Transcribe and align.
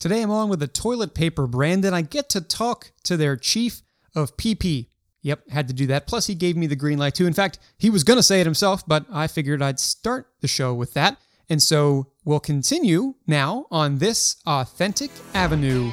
Today 0.00 0.22
I'm 0.22 0.30
on 0.30 0.48
with 0.48 0.60
the 0.60 0.68
toilet 0.68 1.12
paper 1.12 1.48
brand 1.48 1.84
and 1.84 1.94
I 1.94 2.02
get 2.02 2.28
to 2.30 2.40
talk 2.40 2.92
to 3.02 3.16
their 3.16 3.36
chief 3.36 3.82
of 4.14 4.36
PP. 4.36 4.86
Yep, 5.22 5.50
had 5.50 5.66
to 5.66 5.74
do 5.74 5.88
that. 5.88 6.06
Plus, 6.06 6.28
he 6.28 6.36
gave 6.36 6.56
me 6.56 6.68
the 6.68 6.76
green 6.76 6.98
light 6.98 7.16
too. 7.16 7.26
In 7.26 7.32
fact, 7.32 7.58
he 7.78 7.90
was 7.90 8.04
going 8.04 8.16
to 8.16 8.22
say 8.22 8.40
it 8.40 8.46
himself, 8.46 8.86
but 8.86 9.06
I 9.12 9.26
figured 9.26 9.60
I'd 9.60 9.80
start 9.80 10.28
the 10.40 10.46
show 10.46 10.72
with 10.72 10.94
that. 10.94 11.18
And 11.50 11.60
so 11.60 12.12
we'll 12.24 12.38
continue 12.38 13.14
now 13.26 13.66
on 13.72 13.98
this 13.98 14.36
authentic 14.46 15.10
avenue. 15.34 15.90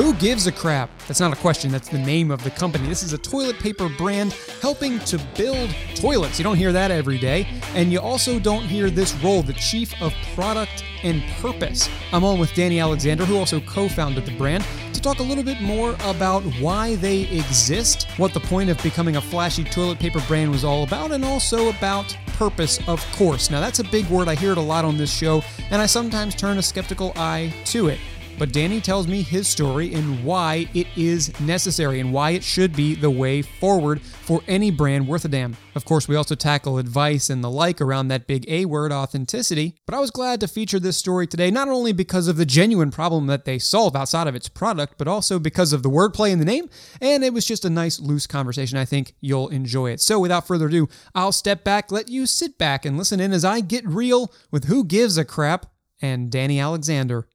Who 0.00 0.14
gives 0.14 0.46
a 0.46 0.52
crap? 0.52 0.88
That's 1.06 1.20
not 1.20 1.30
a 1.30 1.36
question, 1.36 1.70
that's 1.70 1.90
the 1.90 1.98
name 1.98 2.30
of 2.30 2.42
the 2.42 2.48
company. 2.48 2.88
This 2.88 3.02
is 3.02 3.12
a 3.12 3.18
toilet 3.18 3.58
paper 3.58 3.86
brand 3.98 4.32
helping 4.62 4.98
to 5.00 5.18
build 5.36 5.68
toilets. 5.94 6.38
You 6.38 6.42
don't 6.42 6.56
hear 6.56 6.72
that 6.72 6.90
every 6.90 7.18
day. 7.18 7.46
And 7.74 7.92
you 7.92 8.00
also 8.00 8.38
don't 8.38 8.62
hear 8.62 8.88
this 8.88 9.14
role, 9.16 9.42
the 9.42 9.52
chief 9.52 9.92
of 10.00 10.14
product 10.34 10.84
and 11.02 11.22
purpose. 11.42 11.86
I'm 12.14 12.24
on 12.24 12.38
with 12.38 12.54
Danny 12.54 12.80
Alexander, 12.80 13.26
who 13.26 13.36
also 13.36 13.60
co 13.60 13.90
founded 13.90 14.24
the 14.24 14.34
brand, 14.38 14.64
to 14.94 15.02
talk 15.02 15.18
a 15.18 15.22
little 15.22 15.44
bit 15.44 15.60
more 15.60 15.94
about 16.04 16.44
why 16.62 16.96
they 16.96 17.28
exist, 17.28 18.06
what 18.16 18.32
the 18.32 18.40
point 18.40 18.70
of 18.70 18.82
becoming 18.82 19.16
a 19.16 19.20
flashy 19.20 19.64
toilet 19.64 19.98
paper 19.98 20.22
brand 20.26 20.50
was 20.50 20.64
all 20.64 20.82
about, 20.82 21.12
and 21.12 21.26
also 21.26 21.68
about 21.68 22.16
purpose, 22.38 22.80
of 22.88 23.04
course. 23.12 23.50
Now, 23.50 23.60
that's 23.60 23.80
a 23.80 23.84
big 23.84 24.06
word. 24.06 24.28
I 24.28 24.34
hear 24.34 24.52
it 24.52 24.58
a 24.58 24.62
lot 24.62 24.86
on 24.86 24.96
this 24.96 25.12
show, 25.14 25.42
and 25.70 25.82
I 25.82 25.84
sometimes 25.84 26.34
turn 26.34 26.56
a 26.56 26.62
skeptical 26.62 27.12
eye 27.16 27.52
to 27.66 27.88
it. 27.88 27.98
But 28.38 28.52
Danny 28.52 28.80
tells 28.80 29.06
me 29.06 29.22
his 29.22 29.48
story 29.48 29.92
and 29.92 30.24
why 30.24 30.66
it 30.72 30.86
is 30.96 31.38
necessary 31.40 32.00
and 32.00 32.12
why 32.12 32.30
it 32.30 32.42
should 32.42 32.74
be 32.74 32.94
the 32.94 33.10
way 33.10 33.42
forward 33.42 34.00
for 34.00 34.40
any 34.48 34.70
brand 34.70 35.06
worth 35.06 35.26
a 35.26 35.28
damn. 35.28 35.56
Of 35.74 35.84
course, 35.84 36.08
we 36.08 36.16
also 36.16 36.34
tackle 36.34 36.78
advice 36.78 37.28
and 37.28 37.44
the 37.44 37.50
like 37.50 37.80
around 37.80 38.08
that 38.08 38.26
big 38.26 38.44
A 38.48 38.64
word, 38.64 38.92
authenticity. 38.92 39.76
But 39.86 39.94
I 39.94 40.00
was 40.00 40.10
glad 40.10 40.40
to 40.40 40.48
feature 40.48 40.80
this 40.80 40.96
story 40.96 41.26
today, 41.26 41.50
not 41.50 41.68
only 41.68 41.92
because 41.92 42.28
of 42.28 42.36
the 42.36 42.46
genuine 42.46 42.90
problem 42.90 43.26
that 43.26 43.44
they 43.44 43.58
solve 43.58 43.94
outside 43.94 44.26
of 44.26 44.34
its 44.34 44.48
product, 44.48 44.94
but 44.96 45.08
also 45.08 45.38
because 45.38 45.72
of 45.72 45.82
the 45.82 45.90
wordplay 45.90 46.30
in 46.30 46.38
the 46.38 46.44
name. 46.44 46.70
And 47.00 47.22
it 47.22 47.34
was 47.34 47.44
just 47.44 47.64
a 47.64 47.70
nice, 47.70 48.00
loose 48.00 48.26
conversation. 48.26 48.78
I 48.78 48.84
think 48.84 49.14
you'll 49.20 49.48
enjoy 49.48 49.90
it. 49.90 50.00
So 50.00 50.18
without 50.18 50.46
further 50.46 50.68
ado, 50.68 50.88
I'll 51.14 51.32
step 51.32 51.62
back, 51.62 51.92
let 51.92 52.08
you 52.08 52.24
sit 52.24 52.56
back 52.56 52.84
and 52.84 52.96
listen 52.96 53.20
in 53.20 53.32
as 53.32 53.44
I 53.44 53.60
get 53.60 53.86
real 53.86 54.32
with 54.50 54.64
Who 54.64 54.84
Gives 54.84 55.18
a 55.18 55.24
Crap 55.24 55.66
and 56.00 56.30
Danny 56.30 56.58
Alexander. 56.58 57.28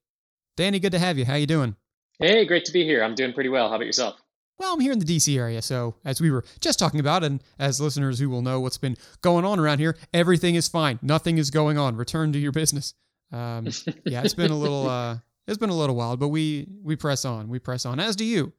Danny, 0.55 0.79
good 0.79 0.93
to 0.93 0.99
have 0.99 1.17
you. 1.17 1.25
How 1.25 1.35
you 1.35 1.47
doing? 1.47 1.75
Hey, 2.17 2.45
great 2.45 2.63
to 2.65 2.71
be 2.71 2.85
here. 2.85 3.03
I'm 3.03 3.13
doing 3.13 3.33
pretty 3.33 3.49
well. 3.49 3.67
How 3.67 3.75
about 3.75 3.87
yourself? 3.87 4.15
Well, 4.57 4.73
I'm 4.73 4.79
here 4.79 4.93
in 4.93 4.99
the 4.99 5.05
DC 5.05 5.37
area, 5.37 5.61
so 5.61 5.95
as 6.05 6.21
we 6.21 6.31
were 6.31 6.45
just 6.61 6.79
talking 6.79 7.01
about, 7.01 7.25
and 7.25 7.43
as 7.59 7.81
listeners 7.81 8.19
who 8.19 8.29
will 8.29 8.41
know 8.41 8.61
what's 8.61 8.77
been 8.77 8.95
going 9.19 9.43
on 9.43 9.59
around 9.59 9.79
here, 9.79 9.97
everything 10.13 10.55
is 10.55 10.69
fine. 10.69 10.97
Nothing 11.01 11.37
is 11.37 11.51
going 11.51 11.77
on. 11.77 11.97
Return 11.97 12.31
to 12.31 12.39
your 12.39 12.53
business. 12.53 12.93
Um, 13.33 13.67
yeah, 14.05 14.21
it's 14.23 14.33
been 14.33 14.51
a 14.51 14.57
little, 14.57 14.87
uh, 14.87 15.17
it's 15.45 15.57
been 15.57 15.69
a 15.69 15.75
little 15.75 15.97
wild, 15.97 16.21
but 16.21 16.29
we 16.29 16.69
we 16.81 16.95
press 16.95 17.25
on. 17.25 17.49
We 17.49 17.59
press 17.59 17.85
on. 17.85 17.99
As 17.99 18.15
do 18.15 18.23
you. 18.23 18.53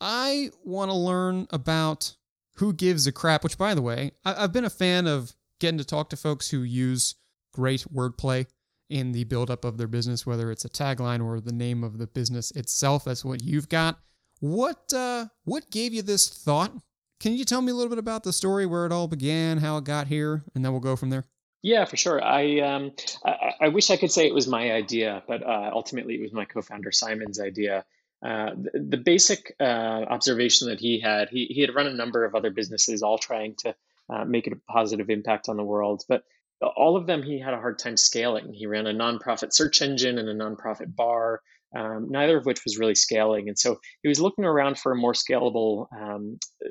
I 0.00 0.50
want 0.64 0.90
to 0.90 0.96
learn 0.96 1.46
about 1.50 2.16
who 2.56 2.72
gives 2.72 3.06
a 3.06 3.12
crap. 3.12 3.44
Which, 3.44 3.58
by 3.58 3.74
the 3.74 3.82
way, 3.82 4.12
I, 4.24 4.44
I've 4.44 4.52
been 4.54 4.64
a 4.64 4.70
fan 4.70 5.06
of 5.06 5.36
getting 5.60 5.78
to 5.78 5.84
talk 5.84 6.08
to 6.10 6.16
folks 6.16 6.48
who 6.48 6.62
use 6.62 7.14
great 7.52 7.84
wordplay 7.94 8.46
in 8.92 9.12
the 9.12 9.24
buildup 9.24 9.64
of 9.64 9.78
their 9.78 9.88
business, 9.88 10.26
whether 10.26 10.50
it's 10.50 10.64
a 10.64 10.68
tagline 10.68 11.24
or 11.24 11.40
the 11.40 11.52
name 11.52 11.82
of 11.82 11.98
the 11.98 12.06
business 12.06 12.50
itself. 12.52 13.04
That's 13.04 13.24
what 13.24 13.42
you've 13.42 13.68
got. 13.68 13.98
What 14.40 14.92
uh, 14.92 15.26
what 15.44 15.70
gave 15.70 15.94
you 15.94 16.02
this 16.02 16.28
thought? 16.28 16.72
Can 17.20 17.34
you 17.34 17.44
tell 17.44 17.62
me 17.62 17.72
a 17.72 17.74
little 17.74 17.88
bit 17.88 17.98
about 17.98 18.24
the 18.24 18.32
story, 18.32 18.66
where 18.66 18.84
it 18.84 18.92
all 18.92 19.08
began, 19.08 19.58
how 19.58 19.78
it 19.78 19.84
got 19.84 20.08
here, 20.08 20.42
and 20.54 20.64
then 20.64 20.72
we'll 20.72 20.80
go 20.80 20.96
from 20.96 21.10
there. 21.10 21.24
Yeah, 21.62 21.84
for 21.84 21.96
sure. 21.96 22.22
I 22.22 22.58
um, 22.60 22.92
I, 23.24 23.54
I 23.62 23.68
wish 23.68 23.90
I 23.90 23.96
could 23.96 24.10
say 24.10 24.26
it 24.26 24.34
was 24.34 24.48
my 24.48 24.72
idea, 24.72 25.22
but 25.28 25.42
uh, 25.42 25.70
ultimately 25.72 26.16
it 26.16 26.20
was 26.20 26.32
my 26.32 26.44
co-founder 26.44 26.90
Simon's 26.90 27.40
idea. 27.40 27.84
Uh, 28.22 28.50
the, 28.54 28.86
the, 28.90 28.96
basic 28.96 29.54
uh, 29.58 30.04
observation 30.08 30.68
that 30.68 30.78
he 30.78 31.00
had, 31.00 31.28
he, 31.28 31.46
he 31.46 31.60
had 31.60 31.74
run 31.74 31.88
a 31.88 31.92
number 31.92 32.24
of 32.24 32.36
other 32.36 32.50
businesses, 32.50 33.02
all 33.02 33.18
trying 33.18 33.56
to 33.56 33.74
uh, 34.08 34.24
make 34.24 34.46
a 34.46 34.54
positive 34.68 35.10
impact 35.10 35.48
on 35.48 35.56
the 35.56 35.64
world. 35.64 36.04
But 36.08 36.22
all 36.68 36.96
of 36.96 37.06
them 37.06 37.22
he 37.22 37.38
had 37.38 37.54
a 37.54 37.58
hard 37.58 37.78
time 37.78 37.96
scaling. 37.96 38.52
He 38.52 38.66
ran 38.66 38.86
a 38.86 38.92
nonprofit 38.92 39.52
search 39.52 39.82
engine 39.82 40.18
and 40.18 40.28
a 40.28 40.34
nonprofit 40.34 40.94
bar, 40.94 41.40
um, 41.74 42.08
neither 42.10 42.38
of 42.38 42.46
which 42.46 42.64
was 42.64 42.78
really 42.78 42.94
scaling. 42.94 43.48
And 43.48 43.58
so 43.58 43.78
he 44.02 44.08
was 44.08 44.20
looking 44.20 44.44
around 44.44 44.78
for 44.78 44.92
a 44.92 44.96
more 44.96 45.12
scalable 45.12 45.86
um, 45.92 46.38
uh, 46.64 46.68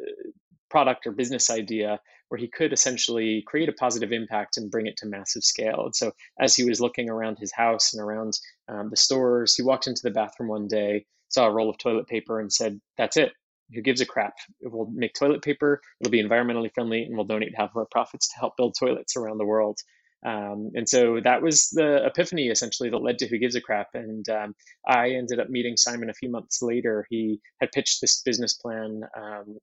product 0.69 1.05
or 1.07 1.11
business 1.11 1.49
idea 1.49 1.99
where 2.29 2.39
he 2.39 2.47
could 2.47 2.71
essentially 2.71 3.43
create 3.45 3.67
a 3.67 3.73
positive 3.73 4.13
impact 4.13 4.55
and 4.55 4.71
bring 4.71 4.87
it 4.87 4.95
to 4.95 5.05
massive 5.05 5.43
scale. 5.43 5.83
And 5.85 5.95
so 5.95 6.13
as 6.39 6.55
he 6.55 6.63
was 6.63 6.79
looking 6.79 7.09
around 7.09 7.37
his 7.37 7.51
house 7.51 7.93
and 7.93 8.01
around 8.01 8.39
um, 8.69 8.89
the 8.89 8.95
stores, 8.95 9.55
he 9.55 9.63
walked 9.63 9.87
into 9.87 10.01
the 10.01 10.11
bathroom 10.11 10.47
one 10.47 10.67
day, 10.67 11.05
saw 11.27 11.47
a 11.47 11.51
roll 11.51 11.69
of 11.69 11.77
toilet 11.77 12.07
paper, 12.07 12.39
and 12.39 12.51
said, 12.51 12.79
That's 12.97 13.17
it 13.17 13.33
who 13.73 13.81
gives 13.81 14.01
a 14.01 14.05
crap? 14.05 14.33
We'll 14.61 14.89
make 14.93 15.13
toilet 15.13 15.41
paper. 15.41 15.81
It'll 15.99 16.11
be 16.11 16.23
environmentally 16.23 16.73
friendly, 16.73 17.03
and 17.03 17.15
we'll 17.15 17.25
donate 17.25 17.53
half 17.55 17.71
of 17.71 17.77
our 17.77 17.87
profits 17.89 18.29
to 18.29 18.39
help 18.39 18.57
build 18.57 18.75
toilets 18.79 19.15
around 19.15 19.37
the 19.37 19.45
world. 19.45 19.79
Um, 20.23 20.71
and 20.75 20.87
so 20.87 21.19
that 21.23 21.41
was 21.41 21.69
the 21.71 22.05
epiphany 22.05 22.49
essentially 22.49 22.89
that 22.89 23.01
led 23.01 23.17
to 23.19 23.27
Who 23.27 23.39
Gives 23.39 23.55
a 23.55 23.61
Crap. 23.61 23.87
And 23.95 24.27
um, 24.29 24.55
I 24.87 25.11
ended 25.11 25.39
up 25.39 25.49
meeting 25.49 25.77
Simon 25.77 26.09
a 26.09 26.13
few 26.13 26.29
months 26.29 26.61
later. 26.61 27.07
He 27.09 27.39
had 27.59 27.71
pitched 27.71 28.01
this 28.01 28.21
business 28.21 28.53
plan 28.53 29.01
um, 29.17 29.57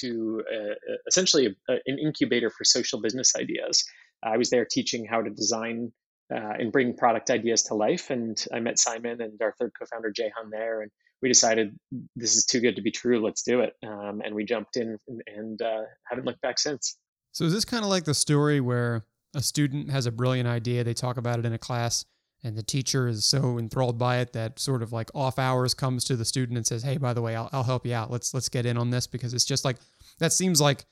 to 0.00 0.42
uh, 0.52 0.74
essentially 1.06 1.56
a, 1.68 1.74
an 1.86 1.98
incubator 1.98 2.50
for 2.50 2.64
social 2.64 3.00
business 3.00 3.36
ideas. 3.36 3.84
I 4.22 4.36
was 4.36 4.50
there 4.50 4.66
teaching 4.68 5.06
how 5.06 5.22
to 5.22 5.30
design 5.30 5.92
uh, 6.34 6.54
and 6.58 6.72
bring 6.72 6.96
product 6.96 7.30
ideas 7.30 7.62
to 7.64 7.74
life. 7.74 8.10
And 8.10 8.42
I 8.52 8.60
met 8.60 8.78
Simon 8.78 9.20
and 9.20 9.40
our 9.40 9.54
third 9.58 9.72
co 9.78 9.86
founder, 9.86 10.10
Jehan, 10.10 10.50
there. 10.50 10.82
And 10.82 10.90
we 11.22 11.28
decided 11.28 11.78
this 12.16 12.36
is 12.36 12.46
too 12.46 12.60
good 12.60 12.76
to 12.76 12.82
be 12.82 12.90
true. 12.90 13.22
Let's 13.22 13.42
do 13.42 13.60
it. 13.60 13.74
Um, 13.86 14.22
and 14.24 14.34
we 14.34 14.44
jumped 14.44 14.76
in 14.76 14.98
and, 15.08 15.22
and 15.26 15.62
uh, 15.62 15.82
haven't 16.08 16.24
looked 16.24 16.40
back 16.40 16.58
since. 16.58 16.96
So 17.32 17.44
is 17.44 17.52
this 17.52 17.64
kind 17.64 17.84
of 17.84 17.90
like 17.90 18.04
the 18.04 18.14
story 18.14 18.60
where 18.60 19.04
a 19.34 19.42
student 19.42 19.90
has 19.90 20.06
a 20.06 20.12
brilliant 20.12 20.48
idea, 20.48 20.82
they 20.82 20.94
talk 20.94 21.16
about 21.16 21.38
it 21.38 21.46
in 21.46 21.52
a 21.52 21.58
class, 21.58 22.04
and 22.42 22.56
the 22.56 22.62
teacher 22.62 23.06
is 23.06 23.24
so 23.24 23.58
enthralled 23.58 23.98
by 23.98 24.18
it 24.18 24.32
that 24.32 24.58
sort 24.58 24.82
of 24.82 24.92
like 24.92 25.10
off 25.14 25.38
hours 25.38 25.74
comes 25.74 26.04
to 26.04 26.16
the 26.16 26.24
student 26.24 26.56
and 26.56 26.66
says, 26.66 26.82
"Hey, 26.82 26.96
by 26.96 27.12
the 27.12 27.22
way, 27.22 27.36
I'll, 27.36 27.50
I'll 27.52 27.62
help 27.62 27.86
you 27.86 27.94
out. 27.94 28.10
Let's 28.10 28.32
let's 28.34 28.48
get 28.48 28.66
in 28.66 28.76
on 28.76 28.90
this 28.90 29.06
because 29.06 29.34
it's 29.34 29.44
just 29.44 29.64
like 29.64 29.76
that 30.18 30.32
seems 30.32 30.60
like 30.60 30.86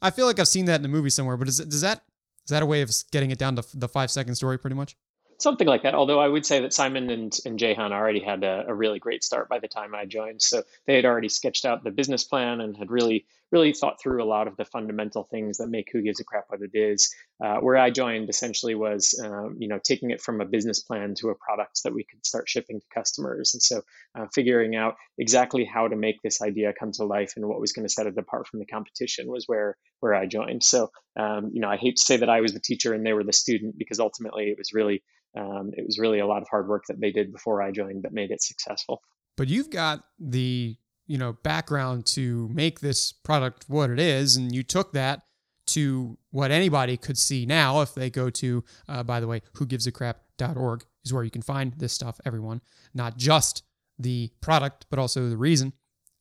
I 0.00 0.10
feel 0.10 0.26
like 0.26 0.38
I've 0.38 0.48
seen 0.48 0.64
that 0.64 0.80
in 0.80 0.86
a 0.86 0.88
movie 0.88 1.10
somewhere. 1.10 1.36
But 1.36 1.48
is 1.48 1.58
does 1.58 1.82
that 1.82 2.02
is 2.44 2.50
that 2.50 2.62
a 2.62 2.66
way 2.66 2.82
of 2.82 2.90
getting 3.12 3.30
it 3.30 3.38
down 3.38 3.56
to 3.56 3.64
the 3.74 3.88
five 3.88 4.10
second 4.10 4.34
story, 4.34 4.58
pretty 4.58 4.76
much? 4.76 4.96
Something 5.38 5.66
like 5.66 5.82
that. 5.82 5.94
Although 5.94 6.20
I 6.20 6.28
would 6.28 6.46
say 6.46 6.60
that 6.60 6.72
Simon 6.72 7.10
and, 7.10 7.36
and 7.44 7.58
Jehan 7.58 7.92
already 7.92 8.20
had 8.20 8.44
a, 8.44 8.64
a, 8.68 8.74
really 8.74 8.98
great 8.98 9.24
start 9.24 9.48
by 9.48 9.58
the 9.58 9.68
time 9.68 9.94
I 9.94 10.04
joined. 10.04 10.42
So 10.42 10.62
they 10.86 10.96
had 10.96 11.04
already 11.04 11.28
sketched 11.28 11.64
out 11.64 11.84
the 11.84 11.90
business 11.90 12.24
plan 12.24 12.60
and 12.60 12.76
had 12.76 12.90
really, 12.90 13.26
really 13.54 13.72
thought 13.72 14.00
through 14.02 14.20
a 14.20 14.26
lot 14.26 14.48
of 14.48 14.56
the 14.56 14.64
fundamental 14.64 15.22
things 15.30 15.58
that 15.58 15.68
make 15.68 15.88
Who 15.92 16.02
Gives 16.02 16.18
a 16.18 16.24
Crap 16.24 16.46
what 16.48 16.60
it 16.60 16.76
is. 16.76 17.14
Uh, 17.42 17.58
where 17.58 17.76
I 17.76 17.90
joined 17.90 18.28
essentially 18.28 18.74
was, 18.74 19.18
um, 19.24 19.56
you 19.60 19.68
know, 19.68 19.78
taking 19.82 20.10
it 20.10 20.20
from 20.20 20.40
a 20.40 20.44
business 20.44 20.80
plan 20.80 21.14
to 21.20 21.28
a 21.28 21.36
product 21.36 21.82
that 21.84 21.94
we 21.94 22.02
could 22.02 22.26
start 22.26 22.48
shipping 22.48 22.80
to 22.80 22.86
customers. 22.92 23.54
And 23.54 23.62
so 23.62 23.82
uh, 24.18 24.26
figuring 24.34 24.74
out 24.74 24.96
exactly 25.18 25.64
how 25.64 25.86
to 25.86 25.94
make 25.94 26.20
this 26.22 26.42
idea 26.42 26.72
come 26.78 26.90
to 26.92 27.04
life 27.04 27.34
and 27.36 27.46
what 27.46 27.60
was 27.60 27.72
going 27.72 27.86
to 27.86 27.92
set 27.92 28.08
it 28.08 28.18
apart 28.18 28.48
from 28.48 28.58
the 28.58 28.66
competition 28.66 29.30
was 29.30 29.44
where 29.46 29.76
where 30.00 30.14
I 30.14 30.26
joined. 30.26 30.64
So, 30.64 30.90
um, 31.16 31.50
you 31.52 31.60
know, 31.60 31.68
I 31.68 31.76
hate 31.76 31.96
to 31.96 32.02
say 32.02 32.16
that 32.16 32.28
I 32.28 32.40
was 32.40 32.54
the 32.54 32.60
teacher 32.60 32.92
and 32.92 33.06
they 33.06 33.12
were 33.12 33.24
the 33.24 33.32
student 33.32 33.78
because 33.78 34.00
ultimately 34.00 34.44
it 34.46 34.58
was 34.58 34.72
really 34.72 35.04
um, 35.36 35.70
it 35.76 35.86
was 35.86 35.98
really 35.98 36.18
a 36.18 36.26
lot 36.26 36.42
of 36.42 36.48
hard 36.48 36.68
work 36.68 36.84
that 36.88 37.00
they 37.00 37.12
did 37.12 37.32
before 37.32 37.62
I 37.62 37.70
joined 37.70 38.02
that 38.02 38.12
made 38.12 38.32
it 38.32 38.42
successful. 38.42 39.00
But 39.36 39.48
you've 39.48 39.70
got 39.70 40.04
the 40.18 40.76
you 41.06 41.18
know 41.18 41.32
background 41.32 42.06
to 42.06 42.48
make 42.52 42.80
this 42.80 43.12
product 43.12 43.64
what 43.68 43.90
it 43.90 43.98
is, 43.98 44.36
and 44.36 44.54
you 44.54 44.62
took 44.62 44.92
that 44.92 45.22
to 45.66 46.18
what 46.30 46.50
anybody 46.50 46.96
could 46.96 47.16
see 47.16 47.46
now 47.46 47.80
if 47.80 47.94
they 47.94 48.10
go 48.10 48.28
to 48.28 48.62
uh, 48.88 49.02
by 49.02 49.20
the 49.20 49.26
way 49.26 49.40
who 49.54 49.66
gives 49.66 49.86
a 49.86 49.92
crap.org 49.92 50.84
is 51.04 51.12
where 51.12 51.24
you 51.24 51.30
can 51.30 51.42
find 51.42 51.72
this 51.74 51.92
stuff 51.92 52.20
everyone. 52.24 52.60
Not 52.92 53.16
just 53.16 53.62
the 53.98 54.30
product 54.40 54.86
but 54.90 54.98
also 54.98 55.28
the 55.28 55.36
reason. 55.36 55.72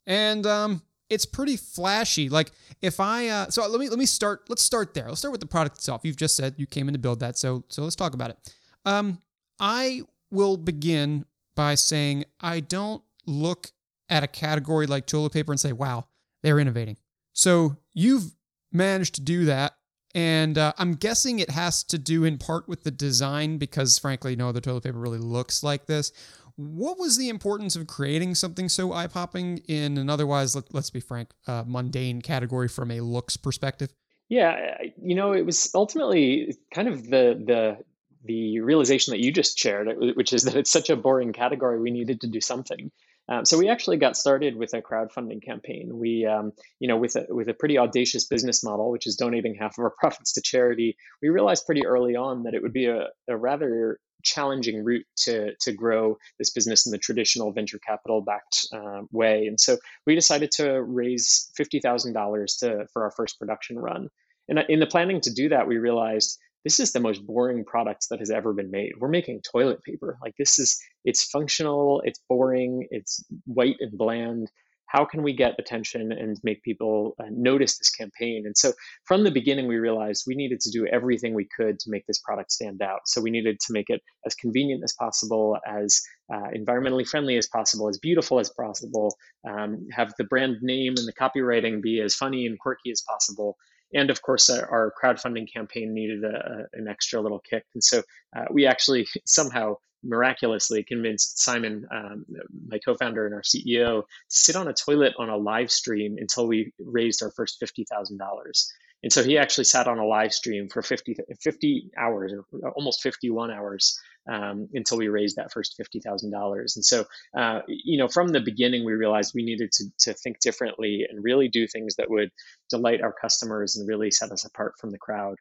And 0.05 0.45
um, 0.45 0.81
it's 1.09 1.25
pretty 1.25 1.57
flashy. 1.57 2.29
Like 2.29 2.51
if 2.81 2.99
i 2.99 3.27
uh, 3.27 3.49
so 3.49 3.67
let 3.67 3.79
me 3.79 3.89
let 3.89 3.99
me 3.99 4.05
start 4.05 4.43
let's 4.49 4.63
start 4.63 4.93
there. 4.93 5.07
Let's 5.07 5.19
start 5.19 5.31
with 5.31 5.41
the 5.41 5.47
product 5.47 5.77
itself. 5.77 6.01
You've 6.03 6.17
just 6.17 6.35
said 6.35 6.55
you 6.57 6.67
came 6.67 6.87
in 6.87 6.93
to 6.93 6.99
build 6.99 7.19
that 7.19 7.37
so 7.37 7.63
so 7.69 7.83
let's 7.83 7.95
talk 7.95 8.13
about 8.13 8.31
it. 8.31 8.53
Um, 8.85 9.21
I 9.59 10.01
will 10.31 10.57
begin 10.57 11.25
by 11.55 11.75
saying 11.75 12.25
I 12.39 12.59
don't 12.59 13.03
look 13.25 13.71
at 14.09 14.23
a 14.23 14.27
category 14.27 14.87
like 14.87 15.05
toilet 15.05 15.33
paper 15.33 15.51
and 15.51 15.59
say, 15.59 15.71
wow, 15.71 16.05
they're 16.41 16.59
innovating. 16.59 16.97
So 17.33 17.77
you've 17.93 18.35
managed 18.71 19.15
to 19.15 19.21
do 19.21 19.45
that. 19.45 19.73
And 20.15 20.57
uh, 20.57 20.73
I'm 20.77 20.93
guessing 20.93 21.39
it 21.39 21.49
has 21.49 21.83
to 21.85 21.97
do 21.97 22.23
in 22.23 22.37
part 22.37 22.67
with 22.67 22.83
the 22.83 22.91
design 22.91 23.57
because, 23.57 23.97
frankly, 23.97 24.35
no 24.35 24.49
other 24.49 24.61
toilet 24.61 24.83
paper 24.83 24.99
really 24.99 25.17
looks 25.17 25.63
like 25.63 25.87
this. 25.87 26.11
What 26.55 26.99
was 26.99 27.17
the 27.17 27.29
importance 27.29 27.75
of 27.75 27.87
creating 27.87 28.35
something 28.35 28.69
so 28.69 28.93
eye 28.93 29.07
popping 29.07 29.59
in 29.67 29.97
an 29.97 30.11
otherwise, 30.11 30.55
let, 30.55 30.73
us 30.75 30.91
be 30.91 30.99
frank, 30.99 31.29
uh, 31.47 31.63
mundane 31.65 32.21
category 32.21 32.67
from 32.67 32.91
a 32.91 33.01
looks 33.01 33.37
perspective? 33.37 33.91
Yeah, 34.29 34.77
you 35.01 35.15
know, 35.15 35.33
it 35.33 35.45
was 35.45 35.71
ultimately 35.73 36.55
kind 36.73 36.87
of 36.87 37.09
the 37.09 37.43
the 37.45 37.77
the 38.25 38.61
realization 38.61 39.11
that 39.11 39.19
you 39.19 39.31
just 39.31 39.57
shared, 39.57 39.89
which 40.15 40.31
is 40.31 40.43
that 40.43 40.55
it's 40.55 40.71
such 40.71 40.89
a 40.89 40.95
boring 40.95 41.33
category, 41.33 41.79
we 41.79 41.91
needed 41.91 42.21
to 42.21 42.27
do 42.27 42.39
something. 42.39 42.89
Um, 43.29 43.45
so 43.45 43.57
we 43.57 43.69
actually 43.69 43.97
got 43.97 44.17
started 44.17 44.57
with 44.57 44.73
a 44.73 44.81
crowdfunding 44.81 45.43
campaign. 45.43 45.97
We, 45.97 46.25
um, 46.25 46.51
you 46.79 46.87
know, 46.87 46.97
with 46.97 47.15
a 47.15 47.25
with 47.29 47.47
a 47.47 47.53
pretty 47.53 47.77
audacious 47.77 48.25
business 48.25 48.63
model, 48.63 48.91
which 48.91 49.07
is 49.07 49.15
donating 49.15 49.55
half 49.55 49.77
of 49.77 49.83
our 49.83 49.93
profits 49.99 50.33
to 50.33 50.41
charity. 50.41 50.97
We 51.21 51.29
realized 51.29 51.65
pretty 51.65 51.85
early 51.85 52.15
on 52.15 52.43
that 52.43 52.53
it 52.53 52.61
would 52.61 52.73
be 52.73 52.87
a, 52.87 53.07
a 53.27 53.37
rather 53.37 53.99
challenging 54.23 54.83
route 54.83 55.05
to 55.17 55.53
to 55.61 55.71
grow 55.73 56.17
this 56.39 56.51
business 56.51 56.85
in 56.85 56.91
the 56.91 56.97
traditional 56.97 57.51
venture 57.51 57.79
capital 57.79 58.21
backed 58.21 58.67
uh, 58.73 59.01
way. 59.11 59.45
And 59.47 59.59
so 59.59 59.77
we 60.05 60.15
decided 60.15 60.51
to 60.51 60.81
raise 60.81 61.51
fifty 61.55 61.79
thousand 61.79 62.13
dollars 62.13 62.57
to 62.57 62.87
for 62.91 63.03
our 63.03 63.11
first 63.11 63.39
production 63.39 63.79
run. 63.79 64.09
And 64.49 64.59
in 64.67 64.79
the 64.79 64.87
planning 64.87 65.21
to 65.21 65.33
do 65.33 65.49
that, 65.49 65.67
we 65.67 65.77
realized 65.77 66.37
this 66.63 66.79
is 66.79 66.91
the 66.91 66.99
most 66.99 67.25
boring 67.25 67.65
product 67.65 68.07
that 68.09 68.19
has 68.19 68.31
ever 68.31 68.53
been 68.53 68.71
made. 68.71 68.91
We're 68.99 69.09
making 69.09 69.41
toilet 69.41 69.83
paper. 69.83 70.17
Like 70.21 70.35
this 70.37 70.59
is 70.59 70.79
it's 71.05 71.25
functional, 71.25 72.01
it's 72.05 72.19
boring, 72.29 72.87
it's 72.91 73.23
white 73.45 73.77
and 73.79 73.97
bland 73.97 74.49
how 74.93 75.03
can 75.03 75.23
we 75.23 75.33
get 75.33 75.55
attention 75.57 76.11
and 76.11 76.39
make 76.43 76.61
people 76.61 77.15
uh, 77.19 77.25
notice 77.31 77.79
this 77.79 77.89
campaign? 77.89 78.43
And 78.45 78.55
so 78.55 78.73
from 79.05 79.23
the 79.23 79.31
beginning, 79.31 79.67
we 79.67 79.77
realized 79.77 80.25
we 80.27 80.35
needed 80.35 80.59
to 80.61 80.71
do 80.71 80.85
everything 80.85 81.33
we 81.33 81.47
could 81.57 81.79
to 81.79 81.89
make 81.89 82.05
this 82.05 82.19
product 82.19 82.51
stand 82.51 82.79
out. 82.83 82.99
So 83.07 83.19
we 83.19 83.31
needed 83.31 83.59
to 83.59 83.73
make 83.73 83.89
it 83.89 84.03
as 84.27 84.35
convenient 84.35 84.83
as 84.83 84.93
possible, 84.93 85.57
as 85.67 85.99
uh, 86.31 86.49
environmentally 86.55 87.07
friendly 87.07 87.37
as 87.37 87.47
possible, 87.47 87.89
as 87.89 87.97
beautiful 87.97 88.39
as 88.39 88.51
possible, 88.51 89.17
um, 89.49 89.87
have 89.91 90.13
the 90.19 90.25
brand 90.25 90.57
name 90.61 90.93
and 90.95 91.07
the 91.07 91.13
copywriting 91.13 91.81
be 91.81 91.99
as 91.99 92.13
funny 92.13 92.45
and 92.45 92.59
quirky 92.59 92.91
as 92.91 93.01
possible. 93.01 93.57
And 93.93 94.09
of 94.09 94.21
course, 94.21 94.49
our, 94.49 94.69
our 94.69 94.93
crowdfunding 95.01 95.51
campaign 95.51 95.93
needed 95.93 96.23
a, 96.23 96.67
a, 96.73 96.79
an 96.79 96.87
extra 96.87 97.21
little 97.21 97.39
kick. 97.39 97.65
And 97.73 97.83
so 97.83 98.01
uh, 98.35 98.45
we 98.51 98.65
actually 98.65 99.07
somehow 99.25 99.75
miraculously 100.03 100.83
convinced 100.83 101.39
Simon, 101.39 101.85
um, 101.91 102.25
my 102.67 102.77
co-founder 102.83 103.25
and 103.25 103.33
our 103.33 103.41
CEO, 103.41 104.01
to 104.01 104.05
sit 104.27 104.55
on 104.55 104.67
a 104.67 104.73
toilet 104.73 105.13
on 105.17 105.29
a 105.29 105.37
live 105.37 105.71
stream 105.71 106.15
until 106.17 106.47
we 106.47 106.73
raised 106.79 107.23
our 107.23 107.31
first 107.31 107.57
fifty 107.59 107.85
thousand 107.89 108.17
dollars. 108.17 108.71
And 109.03 109.11
so 109.11 109.21
he 109.21 109.37
actually 109.37 109.65
sat 109.65 109.87
on 109.87 109.99
a 109.99 110.05
live 110.05 110.33
stream 110.33 110.69
for 110.69 110.81
50, 110.81 111.17
50 111.41 111.91
hours, 111.97 112.33
or 112.33 112.69
almost 112.71 113.01
51 113.01 113.51
hours, 113.51 113.99
um, 114.31 114.67
until 114.73 114.97
we 114.97 115.07
raised 115.07 115.35
that 115.35 115.51
first 115.51 115.79
$50,000. 115.79 116.75
And 116.75 116.85
so, 116.85 117.05
uh, 117.37 117.59
you 117.67 117.97
know, 117.97 118.07
from 118.07 118.29
the 118.29 118.39
beginning, 118.39 118.85
we 118.85 118.93
realized 118.93 119.33
we 119.35 119.43
needed 119.43 119.71
to, 119.73 119.85
to 119.99 120.13
think 120.13 120.39
differently 120.39 121.05
and 121.09 121.23
really 121.23 121.47
do 121.47 121.67
things 121.67 121.95
that 121.95 122.09
would 122.09 122.29
delight 122.69 123.01
our 123.01 123.13
customers 123.13 123.75
and 123.75 123.87
really 123.87 124.11
set 124.11 124.31
us 124.31 124.45
apart 124.45 124.73
from 124.79 124.91
the 124.91 124.97
crowd. 124.97 125.35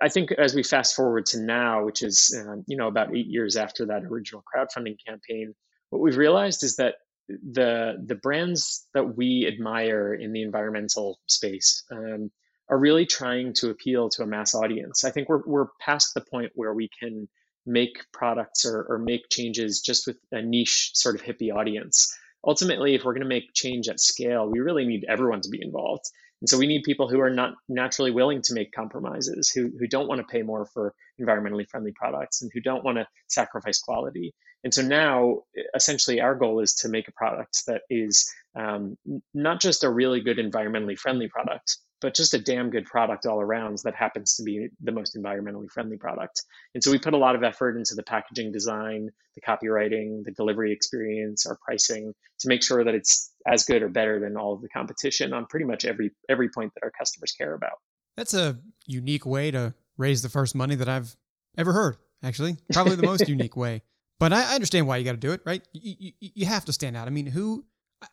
I 0.00 0.08
think 0.08 0.30
as 0.32 0.54
we 0.54 0.62
fast 0.62 0.94
forward 0.94 1.26
to 1.26 1.40
now, 1.40 1.84
which 1.84 2.02
is 2.02 2.36
um, 2.40 2.64
you 2.68 2.76
know 2.76 2.86
about 2.86 3.16
eight 3.16 3.26
years 3.26 3.56
after 3.56 3.86
that 3.86 4.04
original 4.04 4.44
crowdfunding 4.54 4.96
campaign, 5.04 5.54
what 5.90 6.00
we've 6.00 6.16
realized 6.16 6.62
is 6.62 6.76
that 6.76 6.96
the 7.28 8.00
the 8.06 8.14
brands 8.14 8.86
that 8.94 9.16
we 9.16 9.46
admire 9.46 10.14
in 10.14 10.32
the 10.32 10.42
environmental 10.42 11.18
space 11.26 11.84
um, 11.90 12.30
are 12.68 12.78
really 12.78 13.06
trying 13.06 13.52
to 13.54 13.70
appeal 13.70 14.08
to 14.10 14.22
a 14.22 14.26
mass 14.26 14.54
audience. 14.54 15.04
I 15.04 15.10
think 15.10 15.28
we're 15.28 15.42
we're 15.46 15.68
past 15.80 16.14
the 16.14 16.20
point 16.20 16.52
where 16.54 16.74
we 16.74 16.88
can 17.00 17.28
make 17.66 18.04
products 18.12 18.64
or, 18.64 18.86
or 18.88 18.98
make 18.98 19.28
changes 19.30 19.80
just 19.80 20.06
with 20.06 20.18
a 20.32 20.42
niche 20.42 20.90
sort 20.94 21.14
of 21.14 21.22
hippie 21.22 21.54
audience. 21.54 22.14
Ultimately, 22.44 22.94
if 22.94 23.04
we're 23.04 23.14
going 23.14 23.22
to 23.22 23.28
make 23.28 23.54
change 23.54 23.88
at 23.88 24.00
scale, 24.00 24.50
we 24.50 24.60
really 24.60 24.84
need 24.84 25.04
everyone 25.08 25.40
to 25.42 25.48
be 25.48 25.62
involved. 25.62 26.04
And 26.40 26.48
so 26.48 26.58
we 26.58 26.66
need 26.66 26.82
people 26.82 27.08
who 27.08 27.20
are 27.20 27.30
not 27.30 27.54
naturally 27.68 28.10
willing 28.10 28.42
to 28.42 28.54
make 28.54 28.72
compromises, 28.72 29.50
who, 29.50 29.70
who 29.78 29.86
don't 29.86 30.08
want 30.08 30.20
to 30.20 30.26
pay 30.26 30.42
more 30.42 30.66
for 30.66 30.92
environmentally 31.20 31.68
friendly 31.68 31.92
products 31.92 32.42
and 32.42 32.50
who 32.52 32.60
don't 32.60 32.84
want 32.84 32.98
to 32.98 33.06
sacrifice 33.28 33.80
quality. 33.80 34.34
And 34.64 34.74
so 34.74 34.82
now, 34.82 35.42
essentially, 35.74 36.20
our 36.20 36.34
goal 36.34 36.58
is 36.58 36.74
to 36.76 36.88
make 36.88 37.06
a 37.06 37.12
product 37.12 37.62
that 37.68 37.82
is 37.88 38.28
um, 38.56 38.96
not 39.32 39.60
just 39.60 39.84
a 39.84 39.90
really 39.90 40.20
good 40.20 40.38
environmentally 40.38 40.98
friendly 40.98 41.28
product, 41.28 41.76
but 42.02 42.14
just 42.14 42.34
a 42.34 42.38
damn 42.38 42.68
good 42.68 42.84
product 42.84 43.24
all 43.24 43.40
around 43.40 43.78
that 43.84 43.94
happens 43.94 44.34
to 44.34 44.42
be 44.42 44.68
the 44.82 44.92
most 44.92 45.16
environmentally 45.16 45.70
friendly 45.70 45.96
product. 45.96 46.42
And 46.74 46.82
so 46.82 46.90
we 46.90 46.98
put 46.98 47.14
a 47.14 47.18
lot 47.18 47.36
of 47.36 47.42
effort 47.42 47.76
into 47.76 47.94
the 47.94 48.02
packaging 48.02 48.52
design, 48.52 49.08
the 49.34 49.40
copywriting, 49.40 50.24
the 50.24 50.32
delivery 50.32 50.72
experience, 50.72 51.46
our 51.46 51.56
pricing 51.64 52.12
to 52.40 52.48
make 52.48 52.62
sure 52.62 52.84
that 52.84 52.94
it's 52.94 53.32
as 53.46 53.64
good 53.64 53.82
or 53.82 53.88
better 53.88 54.20
than 54.20 54.36
all 54.36 54.52
of 54.52 54.60
the 54.60 54.68
competition 54.68 55.32
on 55.32 55.46
pretty 55.46 55.64
much 55.64 55.84
every 55.84 56.10
every 56.28 56.50
point 56.50 56.72
that 56.74 56.82
our 56.82 56.90
customers 56.90 57.32
care 57.32 57.54
about. 57.54 57.78
That's 58.16 58.34
a 58.34 58.58
unique 58.86 59.24
way 59.24 59.50
to 59.52 59.74
raise 59.96 60.22
the 60.22 60.28
first 60.28 60.54
money 60.54 60.74
that 60.74 60.88
I've 60.88 61.16
ever 61.56 61.72
heard. 61.72 61.96
Actually, 62.22 62.56
probably 62.72 62.96
the 62.96 63.06
most 63.06 63.28
unique 63.28 63.56
way. 63.56 63.82
But 64.20 64.32
I, 64.32 64.54
understand 64.54 64.86
why 64.86 64.98
you 64.98 65.04
got 65.04 65.12
to 65.12 65.16
do 65.16 65.32
it, 65.32 65.40
right? 65.44 65.66
You, 65.72 66.12
you, 66.20 66.30
you 66.34 66.46
have 66.46 66.64
to 66.66 66.72
stand 66.72 66.96
out. 66.96 67.08
I 67.08 67.10
mean, 67.10 67.26
who 67.26 67.64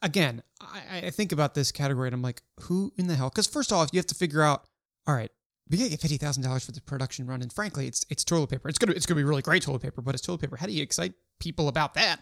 again, 0.01 0.43
I, 0.61 1.05
I 1.05 1.09
think 1.09 1.31
about 1.31 1.53
this 1.53 1.71
category 1.71 2.07
and 2.07 2.13
I'm 2.13 2.21
like, 2.21 2.41
who 2.61 2.91
in 2.97 3.07
the 3.07 3.15
hell? 3.15 3.29
Because 3.29 3.47
first 3.47 3.71
off, 3.71 3.89
you 3.91 3.97
have 3.99 4.05
to 4.07 4.15
figure 4.15 4.41
out, 4.41 4.65
all 5.07 5.15
right, 5.15 5.31
we 5.69 5.77
gotta 5.77 5.89
get 5.89 6.01
fifty 6.01 6.17
thousand 6.17 6.43
dollars 6.43 6.65
for 6.65 6.71
the 6.71 6.81
production 6.81 7.27
run, 7.27 7.41
and 7.41 7.53
frankly, 7.53 7.87
it's 7.87 8.03
it's 8.09 8.23
toilet 8.23 8.49
paper. 8.49 8.69
It's 8.69 8.79
gonna 8.79 8.93
it's 8.93 9.05
gonna 9.05 9.19
be 9.19 9.23
really 9.23 9.41
great 9.43 9.61
toilet 9.63 9.81
paper, 9.81 10.01
but 10.01 10.15
it's 10.15 10.23
toilet 10.25 10.41
paper. 10.41 10.57
How 10.57 10.65
do 10.65 10.71
you 10.71 10.81
excite 10.81 11.13
people 11.39 11.67
about 11.67 11.93
that? 11.93 12.21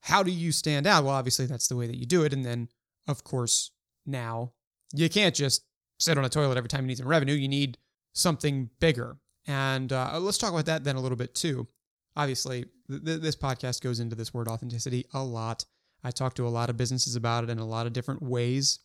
How 0.00 0.22
do 0.22 0.30
you 0.30 0.52
stand 0.52 0.86
out? 0.86 1.04
Well, 1.04 1.14
obviously 1.14 1.46
that's 1.46 1.66
the 1.66 1.76
way 1.76 1.86
that 1.86 1.96
you 1.96 2.04
do 2.06 2.24
it, 2.24 2.32
and 2.32 2.44
then 2.44 2.68
of 3.08 3.24
course 3.24 3.70
now 4.06 4.52
you 4.92 5.08
can't 5.08 5.34
just 5.34 5.64
sit 5.98 6.18
on 6.18 6.24
a 6.24 6.28
toilet 6.28 6.58
every 6.58 6.68
time 6.68 6.82
you 6.82 6.88
need 6.88 6.98
some 6.98 7.08
revenue. 7.08 7.34
You 7.34 7.48
need 7.48 7.78
something 8.12 8.68
bigger, 8.80 9.16
and 9.46 9.90
uh, 9.92 10.18
let's 10.20 10.38
talk 10.38 10.52
about 10.52 10.66
that 10.66 10.84
then 10.84 10.96
a 10.96 11.00
little 11.00 11.16
bit 11.16 11.34
too. 11.34 11.66
Obviously, 12.16 12.66
th- 12.90 13.20
this 13.20 13.34
podcast 13.34 13.80
goes 13.80 13.98
into 13.98 14.14
this 14.14 14.34
word 14.34 14.46
authenticity 14.46 15.06
a 15.14 15.22
lot. 15.22 15.64
I 16.04 16.10
talk 16.10 16.34
to 16.34 16.46
a 16.46 16.50
lot 16.50 16.70
of 16.70 16.76
businesses 16.76 17.16
about 17.16 17.44
it 17.44 17.50
in 17.50 17.58
a 17.58 17.66
lot 17.66 17.86
of 17.86 17.92
different 17.92 18.22
ways. 18.22 18.78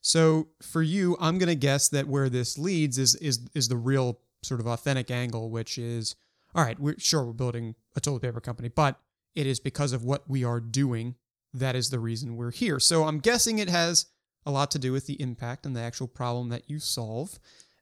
So 0.00 0.48
for 0.60 0.82
you, 0.82 1.16
I'm 1.20 1.38
going 1.38 1.48
to 1.48 1.54
guess 1.54 1.88
that 1.88 2.08
where 2.08 2.28
this 2.28 2.58
leads 2.58 2.98
is 2.98 3.14
is 3.16 3.40
is 3.54 3.68
the 3.68 3.76
real 3.76 4.20
sort 4.42 4.60
of 4.60 4.66
authentic 4.66 5.10
angle, 5.10 5.50
which 5.50 5.78
is 5.78 6.16
all 6.54 6.64
right. 6.64 6.78
We're 6.78 6.98
sure 6.98 7.24
we're 7.24 7.32
building 7.32 7.74
a 7.96 8.00
toilet 8.00 8.22
paper 8.22 8.40
company, 8.40 8.68
but 8.68 9.00
it 9.34 9.46
is 9.46 9.60
because 9.60 9.92
of 9.92 10.04
what 10.04 10.28
we 10.28 10.44
are 10.44 10.60
doing 10.60 11.14
that 11.54 11.76
is 11.76 11.90
the 11.90 11.98
reason 11.98 12.36
we're 12.36 12.50
here. 12.50 12.78
So 12.80 13.04
I'm 13.04 13.18
guessing 13.18 13.58
it 13.58 13.70
has 13.70 14.06
a 14.44 14.50
lot 14.50 14.70
to 14.72 14.78
do 14.78 14.92
with 14.92 15.06
the 15.06 15.20
impact 15.22 15.64
and 15.64 15.74
the 15.74 15.80
actual 15.80 16.08
problem 16.08 16.48
that 16.50 16.68
you 16.68 16.78
solve. 16.78 17.38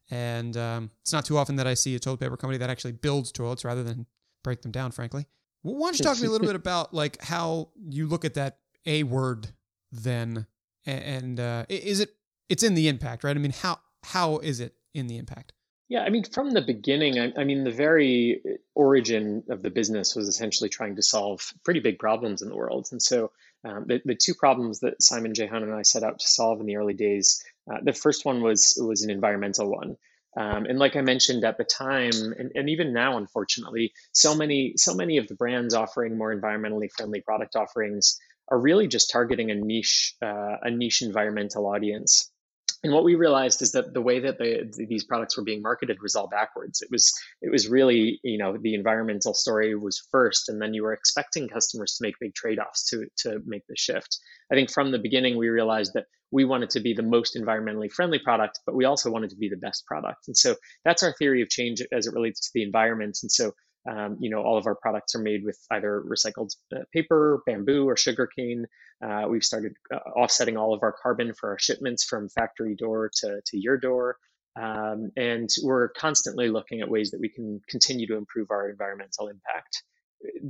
And 0.09 0.55
um, 0.55 0.91
it's 1.01 1.11
not 1.11 1.25
too 1.25 1.37
often 1.37 1.55
that 1.57 1.67
I 1.67 1.73
see 1.73 1.95
a 1.95 1.99
toilet 1.99 2.19
paper 2.19 2.37
company 2.37 2.57
that 2.59 2.69
actually 2.69 2.91
builds 2.93 3.31
toilets 3.31 3.65
rather 3.65 3.83
than 3.83 4.05
break 4.43 4.61
them 4.61 4.71
down. 4.71 4.91
Frankly, 4.91 5.25
well, 5.63 5.75
why 5.75 5.87
don't 5.87 5.99
you 5.99 6.05
talk 6.05 6.15
to 6.15 6.21
me 6.21 6.27
a 6.27 6.31
little 6.31 6.47
bit 6.53 6.55
about 6.55 6.93
like 6.93 7.21
how 7.21 7.69
you 7.89 8.07
look 8.07 8.25
at 8.25 8.35
that 8.35 8.59
a 8.85 9.03
word 9.03 9.49
then 9.91 10.47
and 10.85 11.39
uh, 11.39 11.65
is 11.69 11.99
it 11.99 12.15
it's 12.49 12.63
in 12.63 12.75
the 12.75 12.87
impact 12.87 13.23
right? 13.23 13.35
I 13.35 13.39
mean 13.39 13.53
how 13.53 13.79
how 14.03 14.39
is 14.39 14.59
it 14.59 14.75
in 14.93 15.07
the 15.07 15.17
impact? 15.17 15.53
Yeah 15.89 16.03
i 16.03 16.09
mean 16.09 16.23
from 16.23 16.51
the 16.51 16.61
beginning 16.61 17.19
i, 17.19 17.33
I 17.37 17.43
mean 17.43 17.63
the 17.63 17.71
very 17.71 18.41
origin 18.75 19.43
of 19.49 19.61
the 19.61 19.69
business 19.69 20.15
was 20.15 20.27
essentially 20.27 20.69
trying 20.69 20.95
to 20.95 21.01
solve 21.01 21.53
pretty 21.63 21.79
big 21.79 21.99
problems 21.99 22.41
in 22.41 22.49
the 22.49 22.55
world. 22.55 22.87
And 22.91 23.01
so 23.01 23.31
um, 23.65 23.85
the, 23.87 24.01
the 24.03 24.15
two 24.15 24.33
problems 24.33 24.79
that 24.79 25.01
simon 25.01 25.33
jehan 25.33 25.63
and 25.63 25.73
i 25.73 25.83
set 25.83 26.03
out 26.03 26.19
to 26.19 26.27
solve 26.27 26.59
in 26.59 26.65
the 26.65 26.77
early 26.77 26.93
days 26.93 27.43
uh, 27.71 27.77
the 27.83 27.93
first 27.93 28.25
one 28.25 28.41
was 28.41 28.77
was 28.81 29.03
an 29.03 29.09
environmental 29.09 29.69
one. 29.69 29.97
Um, 30.35 30.65
and 30.65 30.79
like 30.79 30.95
I 30.95 31.01
mentioned 31.01 31.43
at 31.45 31.57
the 31.57 31.63
time, 31.63 32.11
and, 32.37 32.51
and 32.55 32.69
even 32.69 32.91
now, 32.91 33.17
unfortunately, 33.17 33.93
so 34.13 34.35
many 34.35 34.73
so 34.77 34.93
many 34.93 35.17
of 35.17 35.27
the 35.27 35.35
brands 35.35 35.73
offering 35.73 36.17
more 36.17 36.35
environmentally 36.35 36.91
friendly 36.91 37.21
product 37.21 37.55
offerings 37.55 38.19
are 38.53 38.59
really 38.59 38.87
just 38.87 39.09
targeting 39.09 39.49
a 39.49 39.55
niche 39.55 40.15
uh, 40.21 40.57
a 40.61 40.69
niche 40.69 41.01
environmental 41.01 41.65
audience. 41.65 42.29
And 42.83 42.93
what 42.93 43.05
we 43.05 43.15
realized 43.15 43.61
is 43.61 43.71
that 43.71 43.93
the 43.93 44.01
way 44.01 44.19
that 44.19 44.37
the, 44.37 44.69
these 44.89 45.05
products 45.05 45.37
were 45.37 45.43
being 45.43 45.61
marketed 45.61 45.97
was 46.01 46.15
all 46.15 46.27
backwards. 46.27 46.81
It 46.81 46.89
was 46.91 47.11
it 47.41 47.51
was 47.51 47.67
really 47.67 48.19
you 48.23 48.37
know 48.37 48.57
the 48.61 48.75
environmental 48.75 49.33
story 49.33 49.73
was 49.75 50.07
first, 50.11 50.49
and 50.49 50.61
then 50.61 50.73
you 50.75 50.83
were 50.83 50.93
expecting 50.93 51.49
customers 51.49 51.95
to 51.95 52.03
make 52.05 52.15
big 52.19 52.35
trade 52.35 52.59
offs 52.59 52.87
to 52.89 53.07
to 53.23 53.39
make 53.45 53.63
the 53.67 53.75
shift. 53.75 54.19
I 54.51 54.55
think 54.55 54.69
from 54.69 54.91
the 54.91 54.99
beginning 54.99 55.35
we 55.35 55.49
realized 55.49 55.93
that 55.95 56.05
we 56.29 56.45
wanted 56.45 56.69
to 56.71 56.79
be 56.79 56.93
the 56.93 57.03
most 57.03 57.35
environmentally 57.35 57.91
friendly 57.91 58.19
product, 58.19 58.59
but 58.65 58.75
we 58.75 58.85
also 58.85 59.09
wanted 59.09 59.29
to 59.31 59.35
be 59.35 59.49
the 59.49 59.63
best 59.67 59.85
product. 59.85 60.27
And 60.27 60.37
so 60.37 60.55
that's 60.83 61.03
our 61.03 61.13
theory 61.13 61.41
of 61.41 61.49
change 61.49 61.81
as 61.91 62.07
it 62.07 62.13
relates 62.13 62.39
to 62.41 62.51
the 62.53 62.63
environment. 62.63 63.19
And 63.21 63.31
so 63.31 63.53
um, 63.89 64.17
you 64.19 64.29
know, 64.29 64.41
all 64.41 64.57
of 64.57 64.65
our 64.65 64.75
products 64.75 65.15
are 65.15 65.21
made 65.21 65.43
with 65.43 65.59
either 65.71 66.03
recycled 66.07 66.55
uh, 66.75 66.79
paper, 66.93 67.41
bamboo, 67.45 67.87
or 67.87 67.97
sugarcane. 67.97 68.65
Uh, 69.03 69.25
we've 69.29 69.43
started 69.43 69.73
uh, 69.93 69.97
offsetting 70.15 70.57
all 70.57 70.73
of 70.73 70.83
our 70.83 70.93
carbon 70.93 71.33
for 71.33 71.49
our 71.49 71.59
shipments 71.59 72.03
from 72.03 72.29
factory 72.29 72.75
door 72.75 73.11
to, 73.13 73.41
to 73.45 73.57
your 73.57 73.77
door. 73.77 74.17
Um, 74.55 75.11
and 75.17 75.49
we're 75.63 75.89
constantly 75.89 76.49
looking 76.49 76.81
at 76.81 76.89
ways 76.89 77.11
that 77.11 77.19
we 77.19 77.29
can 77.29 77.59
continue 77.67 78.07
to 78.07 78.15
improve 78.15 78.51
our 78.51 78.69
environmental 78.69 79.27
impact. 79.27 79.83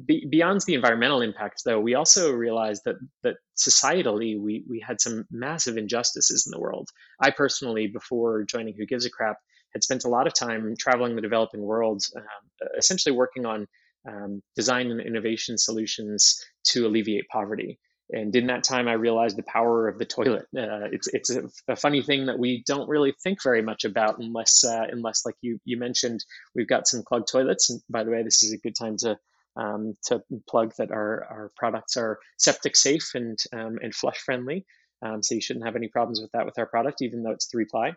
Be, 0.05 0.27
beyond 0.29 0.61
the 0.67 0.75
environmental 0.75 1.21
impact, 1.21 1.63
though, 1.65 1.79
we 1.79 1.95
also 1.95 2.31
realized 2.31 2.83
that 2.85 2.97
that 3.23 3.37
societally 3.57 4.39
we 4.39 4.63
we 4.69 4.79
had 4.79 5.01
some 5.01 5.25
massive 5.31 5.77
injustices 5.77 6.45
in 6.45 6.51
the 6.51 6.59
world. 6.59 6.89
I 7.19 7.31
personally, 7.31 7.87
before 7.87 8.43
joining 8.43 8.75
Who 8.77 8.85
Gives 8.85 9.05
a 9.05 9.09
Crap, 9.09 9.37
had 9.73 9.83
spent 9.83 10.05
a 10.05 10.09
lot 10.09 10.27
of 10.27 10.33
time 10.33 10.75
traveling 10.77 11.15
the 11.15 11.21
developing 11.21 11.61
world, 11.61 12.03
um, 12.15 12.67
essentially 12.77 13.15
working 13.15 13.45
on 13.45 13.67
um, 14.07 14.41
design 14.55 14.91
and 14.91 15.01
innovation 15.01 15.57
solutions 15.57 16.43
to 16.65 16.85
alleviate 16.85 17.27
poverty. 17.27 17.79
And 18.11 18.35
in 18.35 18.47
that 18.47 18.63
time, 18.63 18.87
I 18.87 18.93
realized 18.93 19.37
the 19.37 19.43
power 19.43 19.87
of 19.87 19.97
the 19.97 20.05
toilet. 20.05 20.45
Uh, 20.55 20.91
it's 20.91 21.07
it's 21.07 21.29
a, 21.29 21.43
a, 21.69 21.75
funny 21.75 22.01
thing 22.01 22.25
that 22.25 22.37
we 22.37 22.63
don't 22.67 22.89
really 22.89 23.13
think 23.23 23.41
very 23.41 23.61
much 23.61 23.85
about 23.85 24.19
unless 24.19 24.63
uh, 24.63 24.85
unless 24.91 25.25
like 25.25 25.35
you 25.41 25.59
you 25.63 25.77
mentioned, 25.77 26.23
we've 26.53 26.67
got 26.67 26.87
some 26.87 27.01
clogged 27.03 27.29
toilets. 27.31 27.69
And 27.69 27.81
by 27.89 28.03
the 28.03 28.11
way, 28.11 28.21
this 28.21 28.43
is 28.43 28.51
a 28.51 28.57
good 28.57 28.75
time 28.75 28.97
to 28.97 29.17
um, 29.55 29.95
to 30.07 30.21
plug 30.49 30.73
that 30.77 30.91
our, 30.91 31.23
our 31.29 31.51
products 31.55 31.95
are 31.97 32.19
septic 32.37 32.75
safe 32.75 33.11
and 33.15 33.39
um, 33.53 33.79
and 33.81 33.95
flush 33.95 34.17
friendly. 34.17 34.65
Um, 35.01 35.23
so 35.23 35.35
you 35.35 35.41
shouldn't 35.41 35.65
have 35.65 35.75
any 35.75 35.87
problems 35.87 36.21
with 36.21 36.31
that 36.33 36.45
with 36.45 36.57
our 36.57 36.65
product, 36.65 37.01
even 37.01 37.23
though 37.23 37.31
it's 37.31 37.47
three 37.47 37.65
ply. 37.65 37.93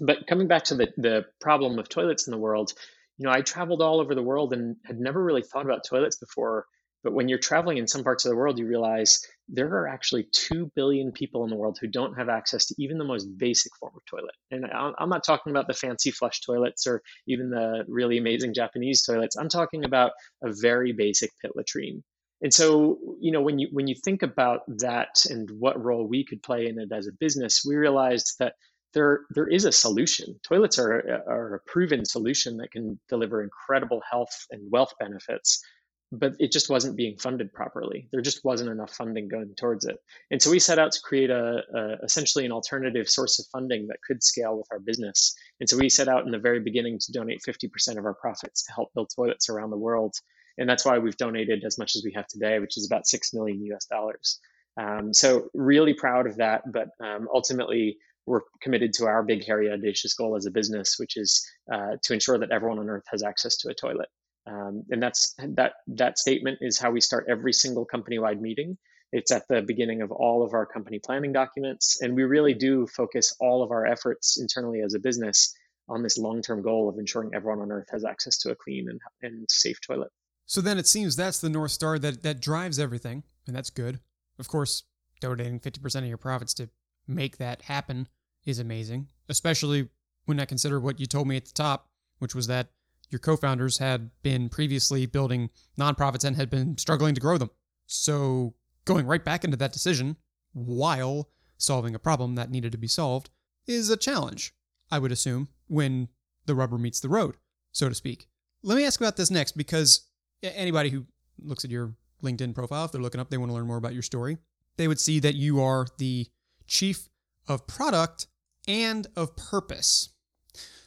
But 0.00 0.26
coming 0.26 0.48
back 0.48 0.64
to 0.64 0.74
the 0.74 0.92
the 0.96 1.26
problem 1.40 1.78
of 1.78 1.88
toilets 1.88 2.26
in 2.26 2.32
the 2.32 2.38
world, 2.38 2.72
you 3.18 3.26
know, 3.26 3.32
I 3.32 3.42
traveled 3.42 3.82
all 3.82 4.00
over 4.00 4.14
the 4.14 4.22
world 4.22 4.52
and 4.52 4.76
had 4.84 4.98
never 4.98 5.22
really 5.22 5.42
thought 5.42 5.64
about 5.64 5.84
toilets 5.88 6.16
before. 6.16 6.66
But 7.02 7.12
when 7.12 7.28
you're 7.28 7.38
traveling 7.38 7.76
in 7.76 7.86
some 7.86 8.02
parts 8.02 8.24
of 8.24 8.30
the 8.30 8.36
world, 8.36 8.58
you 8.58 8.66
realize 8.66 9.20
there 9.46 9.68
are 9.68 9.86
actually 9.86 10.26
2 10.32 10.72
billion 10.74 11.12
people 11.12 11.44
in 11.44 11.50
the 11.50 11.56
world 11.56 11.76
who 11.78 11.86
don't 11.86 12.14
have 12.14 12.30
access 12.30 12.64
to 12.66 12.74
even 12.78 12.96
the 12.96 13.04
most 13.04 13.26
basic 13.36 13.76
form 13.76 13.92
of 13.94 14.02
toilet. 14.06 14.34
And 14.50 14.64
I'm 14.72 15.10
not 15.10 15.22
talking 15.22 15.50
about 15.50 15.66
the 15.66 15.74
fancy 15.74 16.10
flush 16.10 16.40
toilets 16.40 16.86
or 16.86 17.02
even 17.28 17.50
the 17.50 17.84
really 17.88 18.16
amazing 18.16 18.54
Japanese 18.54 19.02
toilets. 19.02 19.36
I'm 19.36 19.50
talking 19.50 19.84
about 19.84 20.12
a 20.42 20.50
very 20.50 20.92
basic 20.92 21.30
pit 21.42 21.52
latrine. 21.54 22.02
And 22.40 22.52
so, 22.52 22.98
you 23.20 23.32
know, 23.32 23.42
when 23.42 23.58
you 23.58 23.68
when 23.70 23.86
you 23.86 23.94
think 24.02 24.22
about 24.22 24.60
that 24.78 25.26
and 25.28 25.48
what 25.58 25.82
role 25.82 26.06
we 26.06 26.24
could 26.24 26.42
play 26.42 26.68
in 26.68 26.78
it 26.78 26.90
as 26.90 27.06
a 27.06 27.12
business, 27.12 27.62
we 27.66 27.76
realized 27.76 28.36
that 28.38 28.54
there 28.94 29.20
there 29.30 29.46
is 29.46 29.64
a 29.64 29.72
solution. 29.72 30.40
Toilets 30.42 30.78
are, 30.78 31.22
are 31.28 31.54
a 31.54 31.70
proven 31.70 32.04
solution 32.04 32.56
that 32.58 32.70
can 32.70 32.98
deliver 33.08 33.42
incredible 33.42 34.00
health 34.10 34.46
and 34.50 34.70
wealth 34.70 34.94
benefits, 34.98 35.62
but 36.10 36.34
it 36.38 36.52
just 36.52 36.70
wasn't 36.70 36.96
being 36.96 37.18
funded 37.18 37.52
properly. 37.52 38.08
There 38.12 38.22
just 38.22 38.44
wasn't 38.44 38.70
enough 38.70 38.94
funding 38.94 39.28
going 39.28 39.54
towards 39.56 39.84
it, 39.84 39.96
and 40.30 40.40
so 40.40 40.50
we 40.50 40.58
set 40.58 40.78
out 40.78 40.92
to 40.92 41.00
create 41.02 41.30
a, 41.30 41.62
a 41.74 42.04
essentially 42.04 42.46
an 42.46 42.52
alternative 42.52 43.08
source 43.08 43.38
of 43.38 43.46
funding 43.52 43.88
that 43.88 43.98
could 44.06 44.22
scale 44.22 44.56
with 44.56 44.68
our 44.70 44.80
business. 44.80 45.34
And 45.60 45.68
so 45.68 45.76
we 45.76 45.88
set 45.88 46.08
out 46.08 46.24
in 46.24 46.30
the 46.30 46.38
very 46.38 46.60
beginning 46.60 46.98
to 47.00 47.12
donate 47.12 47.42
50% 47.46 47.98
of 47.98 48.04
our 48.04 48.14
profits 48.14 48.64
to 48.64 48.72
help 48.72 48.94
build 48.94 49.10
toilets 49.14 49.48
around 49.48 49.70
the 49.70 49.76
world, 49.76 50.14
and 50.56 50.68
that's 50.68 50.84
why 50.84 50.98
we've 50.98 51.16
donated 51.16 51.64
as 51.64 51.78
much 51.78 51.96
as 51.96 52.02
we 52.04 52.12
have 52.12 52.28
today, 52.28 52.58
which 52.60 52.78
is 52.78 52.86
about 52.86 53.06
six 53.06 53.34
million 53.34 53.62
US 53.66 53.86
dollars. 53.86 54.40
Um, 54.76 55.14
so 55.14 55.48
really 55.54 55.94
proud 55.94 56.26
of 56.26 56.36
that, 56.38 56.62
but 56.72 56.88
um, 57.00 57.28
ultimately 57.32 57.98
we're 58.26 58.40
committed 58.62 58.92
to 58.94 59.06
our 59.06 59.22
big, 59.22 59.44
hairy, 59.44 59.70
audacious 59.70 60.14
goal 60.14 60.36
as 60.36 60.46
a 60.46 60.50
business, 60.50 60.96
which 60.98 61.16
is 61.16 61.46
uh, 61.72 61.96
to 62.02 62.14
ensure 62.14 62.38
that 62.38 62.50
everyone 62.50 62.78
on 62.78 62.88
Earth 62.88 63.04
has 63.10 63.22
access 63.22 63.56
to 63.58 63.68
a 63.68 63.74
toilet. 63.74 64.08
Um, 64.46 64.84
and 64.90 65.02
that's 65.02 65.34
that. 65.38 65.74
That 65.86 66.18
statement 66.18 66.58
is 66.60 66.78
how 66.78 66.90
we 66.90 67.00
start 67.00 67.26
every 67.30 67.52
single 67.52 67.86
company-wide 67.86 68.40
meeting. 68.40 68.76
It's 69.10 69.32
at 69.32 69.48
the 69.48 69.62
beginning 69.62 70.02
of 70.02 70.10
all 70.10 70.44
of 70.44 70.52
our 70.52 70.66
company 70.66 70.98
planning 70.98 71.32
documents, 71.32 72.02
and 72.02 72.14
we 72.14 72.24
really 72.24 72.52
do 72.52 72.86
focus 72.86 73.34
all 73.40 73.62
of 73.62 73.70
our 73.70 73.86
efforts 73.86 74.38
internally 74.38 74.80
as 74.82 74.94
a 74.94 74.98
business 74.98 75.54
on 75.88 76.02
this 76.02 76.18
long-term 76.18 76.62
goal 76.62 76.88
of 76.88 76.98
ensuring 76.98 77.30
everyone 77.34 77.60
on 77.60 77.72
Earth 77.72 77.88
has 77.90 78.04
access 78.04 78.38
to 78.38 78.50
a 78.50 78.54
clean 78.54 78.88
and, 78.88 79.00
and 79.22 79.46
safe 79.50 79.80
toilet. 79.80 80.10
So 80.46 80.60
then 80.60 80.78
it 80.78 80.86
seems 80.86 81.16
that's 81.16 81.40
the 81.40 81.48
north 81.48 81.70
star 81.70 81.98
that 81.98 82.22
that 82.22 82.40
drives 82.40 82.78
everything, 82.78 83.22
and 83.46 83.56
that's 83.56 83.70
good. 83.70 84.00
Of 84.38 84.48
course, 84.48 84.82
donating 85.20 85.60
50% 85.60 85.98
of 85.98 86.06
your 86.06 86.18
profits 86.18 86.52
to 86.54 86.68
make 87.06 87.38
that 87.38 87.62
happen 87.62 88.08
is 88.44 88.58
amazing, 88.58 89.08
especially 89.28 89.88
when 90.26 90.40
I 90.40 90.44
consider 90.44 90.80
what 90.80 91.00
you 91.00 91.06
told 91.06 91.28
me 91.28 91.36
at 91.36 91.44
the 91.44 91.52
top, 91.52 91.88
which 92.18 92.34
was 92.34 92.46
that 92.46 92.68
your 93.10 93.18
co 93.18 93.36
founders 93.36 93.78
had 93.78 94.10
been 94.22 94.48
previously 94.48 95.06
building 95.06 95.50
nonprofits 95.78 96.24
and 96.24 96.36
had 96.36 96.50
been 96.50 96.76
struggling 96.78 97.14
to 97.14 97.20
grow 97.20 97.38
them. 97.38 97.50
So 97.86 98.54
going 98.84 99.06
right 99.06 99.24
back 99.24 99.44
into 99.44 99.56
that 99.58 99.72
decision 99.72 100.16
while 100.52 101.30
solving 101.56 101.94
a 101.94 101.98
problem 101.98 102.34
that 102.34 102.50
needed 102.50 102.72
to 102.72 102.78
be 102.78 102.88
solved 102.88 103.30
is 103.66 103.90
a 103.90 103.96
challenge, 103.96 104.54
I 104.90 104.98
would 104.98 105.12
assume, 105.12 105.48
when 105.66 106.08
the 106.46 106.54
rubber 106.54 106.78
meets 106.78 107.00
the 107.00 107.08
road, 107.08 107.36
so 107.72 107.88
to 107.88 107.94
speak. 107.94 108.28
Let 108.62 108.76
me 108.76 108.84
ask 108.84 109.00
about 109.00 109.16
this 109.16 109.30
next 109.30 109.52
because 109.52 110.08
anybody 110.42 110.90
who 110.90 111.06
looks 111.38 111.64
at 111.64 111.70
your 111.70 111.94
LinkedIn 112.22 112.54
profile, 112.54 112.84
if 112.84 112.92
they're 112.92 113.00
looking 113.00 113.20
up, 113.20 113.30
they 113.30 113.38
want 113.38 113.50
to 113.50 113.54
learn 113.54 113.66
more 113.66 113.76
about 113.76 113.94
your 113.94 114.02
story, 114.02 114.38
they 114.76 114.88
would 114.88 115.00
see 115.00 115.20
that 115.20 115.34
you 115.34 115.62
are 115.62 115.86
the 115.98 116.26
chief 116.66 117.08
of 117.46 117.66
product 117.66 118.26
and 118.66 119.06
of 119.16 119.36
purpose. 119.36 120.10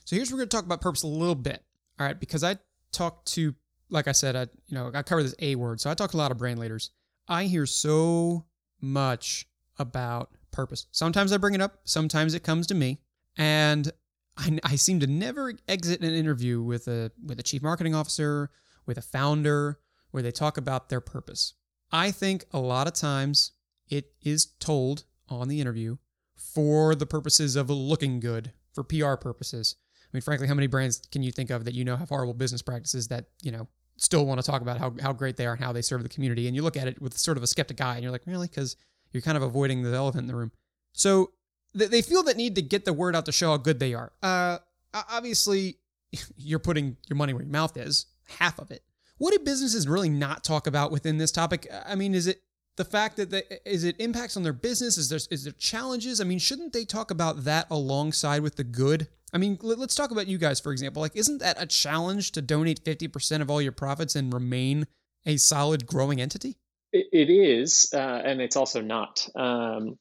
So 0.05 0.15
here's 0.15 0.31
we're 0.31 0.37
going 0.37 0.49
to 0.49 0.55
talk 0.55 0.65
about 0.65 0.81
purpose 0.81 1.03
a 1.03 1.07
little 1.07 1.35
bit. 1.35 1.63
All 1.99 2.05
right, 2.05 2.19
because 2.19 2.43
I 2.43 2.57
talk 2.91 3.25
to, 3.25 3.53
like 3.89 4.07
I 4.07 4.11
said, 4.11 4.35
I 4.35 4.41
you 4.67 4.75
know 4.75 4.91
I 4.93 5.03
cover 5.03 5.23
this 5.23 5.35
A 5.39 5.55
word, 5.55 5.81
so 5.81 5.89
I 5.89 5.93
talk 5.93 6.11
to 6.11 6.17
a 6.17 6.19
lot 6.19 6.31
of 6.31 6.37
brand 6.37 6.59
leaders. 6.59 6.91
I 7.27 7.45
hear 7.45 7.65
so 7.65 8.45
much 8.79 9.47
about 9.79 10.31
purpose. 10.51 10.87
Sometimes 10.91 11.33
I 11.33 11.37
bring 11.37 11.55
it 11.55 11.61
up, 11.61 11.79
sometimes 11.83 12.33
it 12.33 12.43
comes 12.43 12.67
to 12.67 12.75
me, 12.75 12.99
and 13.37 13.91
I, 14.37 14.59
I 14.63 14.75
seem 14.75 14.99
to 15.01 15.07
never 15.07 15.53
exit 15.67 16.01
an 16.01 16.13
interview 16.13 16.61
with 16.61 16.87
a 16.87 17.11
with 17.25 17.39
a 17.39 17.43
chief 17.43 17.61
marketing 17.61 17.95
officer, 17.95 18.49
with 18.85 18.97
a 18.97 19.01
founder, 19.01 19.79
where 20.11 20.23
they 20.23 20.31
talk 20.31 20.57
about 20.57 20.89
their 20.89 21.01
purpose. 21.01 21.53
I 21.91 22.11
think 22.11 22.45
a 22.51 22.59
lot 22.59 22.87
of 22.87 22.93
times 22.93 23.51
it 23.89 24.11
is 24.21 24.45
told 24.59 25.05
on 25.29 25.47
the 25.47 25.61
interview 25.61 25.97
for 26.37 26.95
the 26.95 27.05
purposes 27.05 27.55
of 27.55 27.69
looking 27.69 28.19
good, 28.19 28.51
for 28.73 28.83
PR 28.83 29.15
purposes. 29.15 29.75
I 30.03 30.09
mean, 30.13 30.21
frankly, 30.21 30.47
how 30.47 30.53
many 30.53 30.67
brands 30.67 31.01
can 31.11 31.23
you 31.23 31.31
think 31.31 31.49
of 31.49 31.65
that 31.65 31.73
you 31.73 31.83
know 31.83 31.95
have 31.95 32.09
horrible 32.09 32.33
business 32.33 32.61
practices 32.61 33.07
that, 33.09 33.25
you 33.41 33.51
know, 33.51 33.67
still 33.97 34.25
want 34.25 34.39
to 34.39 34.45
talk 34.45 34.61
about 34.61 34.77
how, 34.77 34.93
how 35.01 35.11
great 35.11 35.35
they 35.35 35.45
are 35.45 35.53
and 35.53 35.63
how 35.63 35.73
they 35.73 35.81
serve 35.81 36.03
the 36.03 36.09
community? 36.09 36.47
And 36.47 36.55
you 36.55 36.61
look 36.61 36.77
at 36.77 36.87
it 36.87 37.01
with 37.01 37.17
sort 37.17 37.37
of 37.37 37.43
a 37.43 37.47
skeptic 37.47 37.81
eye 37.81 37.95
and 37.95 38.03
you're 38.03 38.11
like, 38.11 38.25
really? 38.25 38.47
Because 38.47 38.77
you're 39.11 39.21
kind 39.21 39.35
of 39.35 39.43
avoiding 39.43 39.83
the 39.83 39.93
elephant 39.93 40.23
in 40.23 40.27
the 40.27 40.35
room. 40.35 40.51
So 40.93 41.31
they 41.73 42.01
feel 42.01 42.23
that 42.23 42.37
need 42.37 42.55
to 42.55 42.61
get 42.61 42.85
the 42.85 42.93
word 42.93 43.15
out 43.15 43.25
to 43.25 43.31
show 43.31 43.51
how 43.51 43.57
good 43.57 43.79
they 43.79 43.93
are. 43.93 44.11
Uh, 44.23 44.59
obviously, 44.93 45.77
you're 46.37 46.59
putting 46.59 46.97
your 47.07 47.17
money 47.17 47.33
where 47.33 47.43
your 47.43 47.51
mouth 47.51 47.77
is, 47.77 48.07
half 48.39 48.59
of 48.59 48.71
it. 48.71 48.83
What 49.17 49.33
do 49.33 49.39
businesses 49.39 49.87
really 49.87 50.09
not 50.09 50.43
talk 50.43 50.67
about 50.67 50.91
within 50.91 51.17
this 51.17 51.31
topic? 51.31 51.67
I 51.85 51.95
mean, 51.95 52.13
is 52.13 52.27
it 52.27 52.41
the 52.77 52.85
fact 52.85 53.17
that 53.17 53.29
the, 53.29 53.69
is 53.69 53.83
it 53.83 53.95
impacts 53.99 54.37
on 54.37 54.43
their 54.43 54.53
business? 54.53 54.97
Is 54.97 55.09
there 55.09 55.19
is 55.29 55.43
there 55.43 55.53
challenges? 55.53 56.21
I 56.21 56.23
mean, 56.23 56.39
shouldn't 56.39 56.73
they 56.73 56.85
talk 56.85 57.11
about 57.11 57.43
that 57.43 57.67
alongside 57.69 58.41
with 58.41 58.55
the 58.55 58.63
good? 58.63 59.07
I 59.33 59.37
mean, 59.37 59.59
let's 59.61 59.95
talk 59.95 60.11
about 60.11 60.27
you 60.27 60.37
guys 60.37 60.59
for 60.59 60.71
example. 60.71 61.01
Like, 61.01 61.15
isn't 61.15 61.39
that 61.39 61.61
a 61.61 61.65
challenge 61.65 62.31
to 62.33 62.41
donate 62.41 62.79
fifty 62.85 63.07
percent 63.07 63.43
of 63.43 63.51
all 63.51 63.61
your 63.61 63.73
profits 63.73 64.15
and 64.15 64.33
remain 64.33 64.87
a 65.25 65.37
solid 65.37 65.85
growing 65.85 66.21
entity? 66.21 66.57
it, 66.91 67.07
it 67.11 67.29
is, 67.29 67.91
uh, 67.93 68.21
and 68.23 68.41
it's 68.41 68.55
also 68.55 68.81
not. 68.81 69.27
Um, 69.35 69.97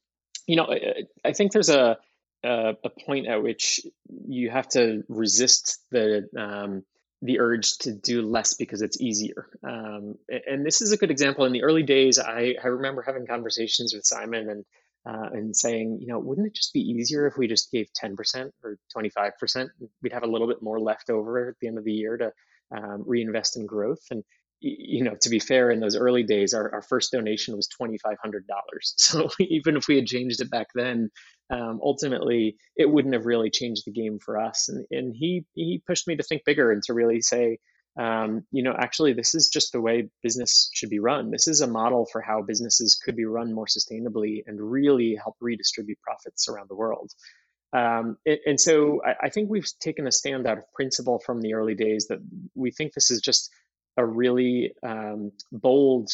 you 0.47 0.57
know, 0.57 0.67
I, 0.71 1.05
I 1.25 1.33
think 1.33 1.53
there's 1.53 1.69
a, 1.69 1.99
a, 2.45 2.75
a 2.85 2.91
point 2.91 3.27
at 3.27 3.43
which 3.43 3.81
you 4.27 4.51
have 4.51 4.69
to 4.71 5.03
resist 5.09 5.81
the 5.91 6.29
um, 6.37 6.85
the 7.23 7.41
urge 7.41 7.79
to 7.79 7.93
do 7.93 8.23
less 8.23 8.55
because 8.55 8.83
it's 8.83 9.01
easier. 9.01 9.49
Um, 9.67 10.17
and 10.47 10.67
this 10.67 10.83
is 10.83 10.93
a 10.93 10.97
good 10.97 11.11
example. 11.11 11.45
In 11.45 11.53
the 11.53 11.63
early 11.63 11.83
days, 11.83 12.19
I, 12.19 12.55
I 12.63 12.69
remember 12.69 13.03
having 13.03 13.27
conversations 13.27 13.95
with 13.95 14.05
Simon 14.05 14.51
and 14.51 14.65
uh, 15.09 15.31
and 15.33 15.55
saying, 15.55 15.99
you 16.01 16.09
know, 16.09 16.19
wouldn't 16.19 16.49
it 16.49 16.55
just 16.55 16.73
be 16.73 16.81
easier 16.81 17.29
if 17.29 17.35
we 17.39 17.47
just 17.47 17.71
gave 17.71 17.87
10% 18.03 18.51
or 18.65 18.77
25%? 18.97 19.69
We'd 20.03 20.13
have 20.13 20.25
a 20.25 20.27
little 20.27 20.49
bit 20.49 20.61
more 20.61 20.81
left 20.81 21.11
over 21.11 21.49
at 21.51 21.55
the 21.61 21.69
end 21.69 21.79
of 21.79 21.85
the 21.85 21.93
year 21.93 22.17
to 22.17 22.33
um, 22.77 23.05
reinvest 23.07 23.57
in 23.57 23.67
growth. 23.67 24.03
And 24.11 24.25
you 24.61 25.05
know, 25.05 25.15
to 25.21 25.29
be 25.29 25.39
fair, 25.39 25.71
in 25.71 25.81
those 25.81 25.97
early 25.97 26.23
days, 26.23 26.55
our, 26.55 26.73
our 26.73 26.83
first 26.83 27.13
donation 27.13 27.55
was 27.55 27.69
twenty 27.69 27.99
five 27.99 28.17
hundred 28.23 28.47
dollars. 28.47 28.95
So 28.99 29.29
even 29.39 29.77
if 29.77 29.87
we 29.87 29.97
had 29.97 30.07
changed 30.07 30.41
it 30.41 30.51
back 30.51 30.69
then, 30.75 31.11
um, 31.51 31.81
ultimately 31.83 32.57
it 32.77 32.91
wouldn't 32.91 33.15
have 33.15 33.27
really 33.27 33.51
changed 33.51 33.85
the 33.87 33.93
game 33.93 34.19
for 34.19 34.39
us. 34.41 34.69
And, 34.69 34.87
and 34.91 35.15
he 35.15 35.45
he 35.55 35.83
pushed 35.87 36.09
me 36.09 36.17
to 36.17 36.23
think 36.23 36.45
bigger 36.45 36.73
and 36.73 36.83
to 36.85 36.95
really 36.95 37.21
say, 37.21 37.59
um, 37.99 38.45
you 38.51 38.63
know, 38.63 38.75
actually 38.77 39.13
this 39.13 39.35
is 39.35 39.49
just 39.49 39.73
the 39.73 39.81
way 39.81 40.09
business 40.23 40.71
should 40.75 40.91
be 40.91 40.99
run. 40.99 41.31
This 41.31 41.49
is 41.49 41.61
a 41.61 41.67
model 41.67 42.07
for 42.11 42.21
how 42.21 42.43
businesses 42.43 42.97
could 43.03 43.17
be 43.17 43.25
run 43.25 43.53
more 43.53 43.67
sustainably 43.67 44.43
and 44.47 44.61
really 44.61 45.15
help 45.15 45.37
redistribute 45.41 46.01
profits 46.03 46.49
around 46.49 46.69
the 46.69 46.77
world. 46.77 47.11
Um, 47.73 48.17
and, 48.25 48.39
and, 48.47 48.61
so 48.61 49.03
I, 49.05 49.27
I 49.27 49.29
think 49.29 49.51
we've 49.51 49.69
taken 49.81 50.07
a 50.07 50.13
stand 50.13 50.47
out 50.47 50.59
of 50.59 50.73
principle 50.73 51.19
from 51.19 51.41
the 51.41 51.55
early 51.55 51.75
days 51.75 52.07
that 52.09 52.21
we 52.55 52.71
think 52.71 52.93
this 52.93 53.11
is 53.11 53.21
just 53.21 53.51
a 53.97 54.07
really 54.07 54.73
um, 54.83 55.33
bold 55.53 56.11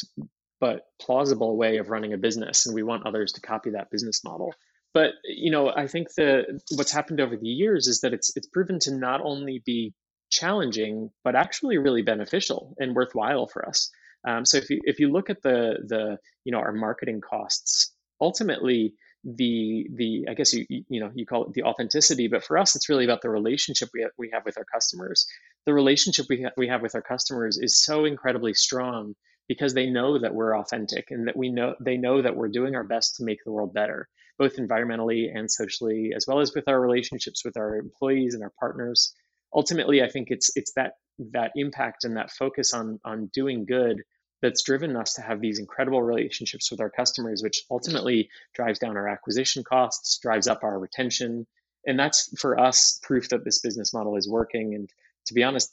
but 0.61 0.87
plausible 1.01 1.57
way 1.57 1.79
of 1.79 1.91
running 1.91 2.13
a 2.13 2.17
business, 2.19 2.67
and 2.67 2.75
we 2.75 2.85
want 2.85 3.05
others 3.05 3.33
to 3.33 3.41
copy 3.41 3.71
that 3.71 3.91
business 3.91 4.23
model. 4.25 4.55
But 4.95 5.13
you 5.25 5.51
know, 5.51 5.71
I 5.75 5.87
think 5.87 6.13
that 6.17 6.61
what's 6.77 6.93
happened 6.93 7.21
over 7.21 7.37
the 7.37 7.49
years 7.49 7.87
is 7.89 8.01
that 8.01 8.13
it's 8.13 8.37
it's 8.37 8.47
proven 8.49 8.79
to 8.81 8.95
not 8.95 9.21
only 9.23 9.63
be 9.65 9.95
challenging, 10.31 11.11
but 11.25 11.37
actually 11.37 11.79
really 11.79 12.03
beneficial 12.03 12.75
and 12.79 12.95
worthwhile 12.95 13.47
for 13.47 13.67
us. 13.67 13.91
Um, 14.27 14.45
so 14.45 14.59
if 14.59 14.71
you 14.71 14.81
if 14.85 15.01
you 15.01 15.11
look 15.11 15.31
at 15.31 15.43
the 15.43 15.79
the 15.87 16.19
you 16.45 16.53
know 16.53 16.59
our 16.59 16.73
marketing 16.73 17.21
costs, 17.21 17.93
ultimately 18.21 18.95
the 19.25 19.87
the 19.95 20.27
I 20.29 20.35
guess 20.35 20.53
you 20.53 20.67
you 20.69 21.01
know 21.01 21.11
you 21.15 21.27
call 21.27 21.45
it 21.47 21.53
the 21.55 21.63
authenticity, 21.63 22.29
but 22.29 22.45
for 22.45 22.59
us 22.59 22.77
it's 22.77 22.89
really 22.89 23.05
about 23.05 23.23
the 23.23 23.31
relationship 23.31 23.89
we 23.95 24.03
have, 24.03 24.13
we 24.19 24.31
have 24.33 24.45
with 24.45 24.59
our 24.59 24.67
customers. 24.73 25.27
The 25.67 25.75
relationship 25.75 26.27
we 26.29 26.43
ha- 26.43 26.53
we 26.57 26.69
have 26.69 26.83
with 26.83 26.95
our 26.95 27.03
customers 27.03 27.59
is 27.59 27.81
so 27.81 28.05
incredibly 28.05 28.55
strong 28.55 29.15
because 29.49 29.75
they 29.75 29.91
know 29.91 30.19
that 30.19 30.35
we're 30.35 30.57
authentic 30.57 31.07
and 31.11 31.29
that 31.29 31.37
we 31.37 31.51
know 31.51 31.75
they 31.81 31.97
know 31.97 32.23
that 32.23 32.37
we're 32.37 32.49
doing 32.49 32.75
our 32.75 32.85
best 32.85 33.17
to 33.17 33.25
make 33.25 33.39
the 33.45 33.53
world 33.53 33.73
better, 33.75 34.09
both 34.39 34.57
environmentally 34.57 35.27
and 35.33 35.51
socially, 35.51 36.13
as 36.17 36.27
well 36.27 36.41
as 36.41 36.53
with 36.55 36.69
our 36.69 36.81
relationships 36.81 37.45
with 37.45 37.57
our 37.57 37.77
employees 37.77 38.35
and 38.35 38.43
our 38.43 38.53
partners. 38.59 39.15
Ultimately, 39.55 40.03
I 40.03 40.09
think 40.09 40.29
it's 40.31 40.51
it's 40.57 40.73
that 40.75 40.95
that 41.33 41.53
impact 41.55 42.05
and 42.05 42.17
that 42.17 42.31
focus 42.31 42.73
on 42.73 42.99
on 43.05 43.31
doing 43.33 43.67
good 43.67 44.03
that's 44.43 44.65
driven 44.65 44.97
us 44.97 45.15
to 45.15 45.23
have 45.23 45.41
these 45.41 45.61
incredible 45.61 46.03
relationships 46.03 46.71
with 46.71 46.81
our 46.81 46.91
customers, 46.91 47.43
which 47.43 47.63
ultimately 47.71 48.29
drives 48.55 48.81
down 48.81 48.97
our 48.97 49.09
acquisition 49.09 49.63
costs, 49.63 50.19
drives 50.21 50.49
up 50.49 50.65
our 50.65 50.79
retention. 50.79 51.47
And 51.87 51.99
that's 51.99 52.29
for 52.39 52.59
us 52.59 52.99
proof 53.03 53.29
that 53.29 53.45
this 53.45 53.61
business 53.61 53.95
model 53.95 54.17
is 54.17 54.29
working. 54.29 54.75
And 54.75 54.91
to 55.27 55.35
be 55.35 55.45
honest, 55.45 55.73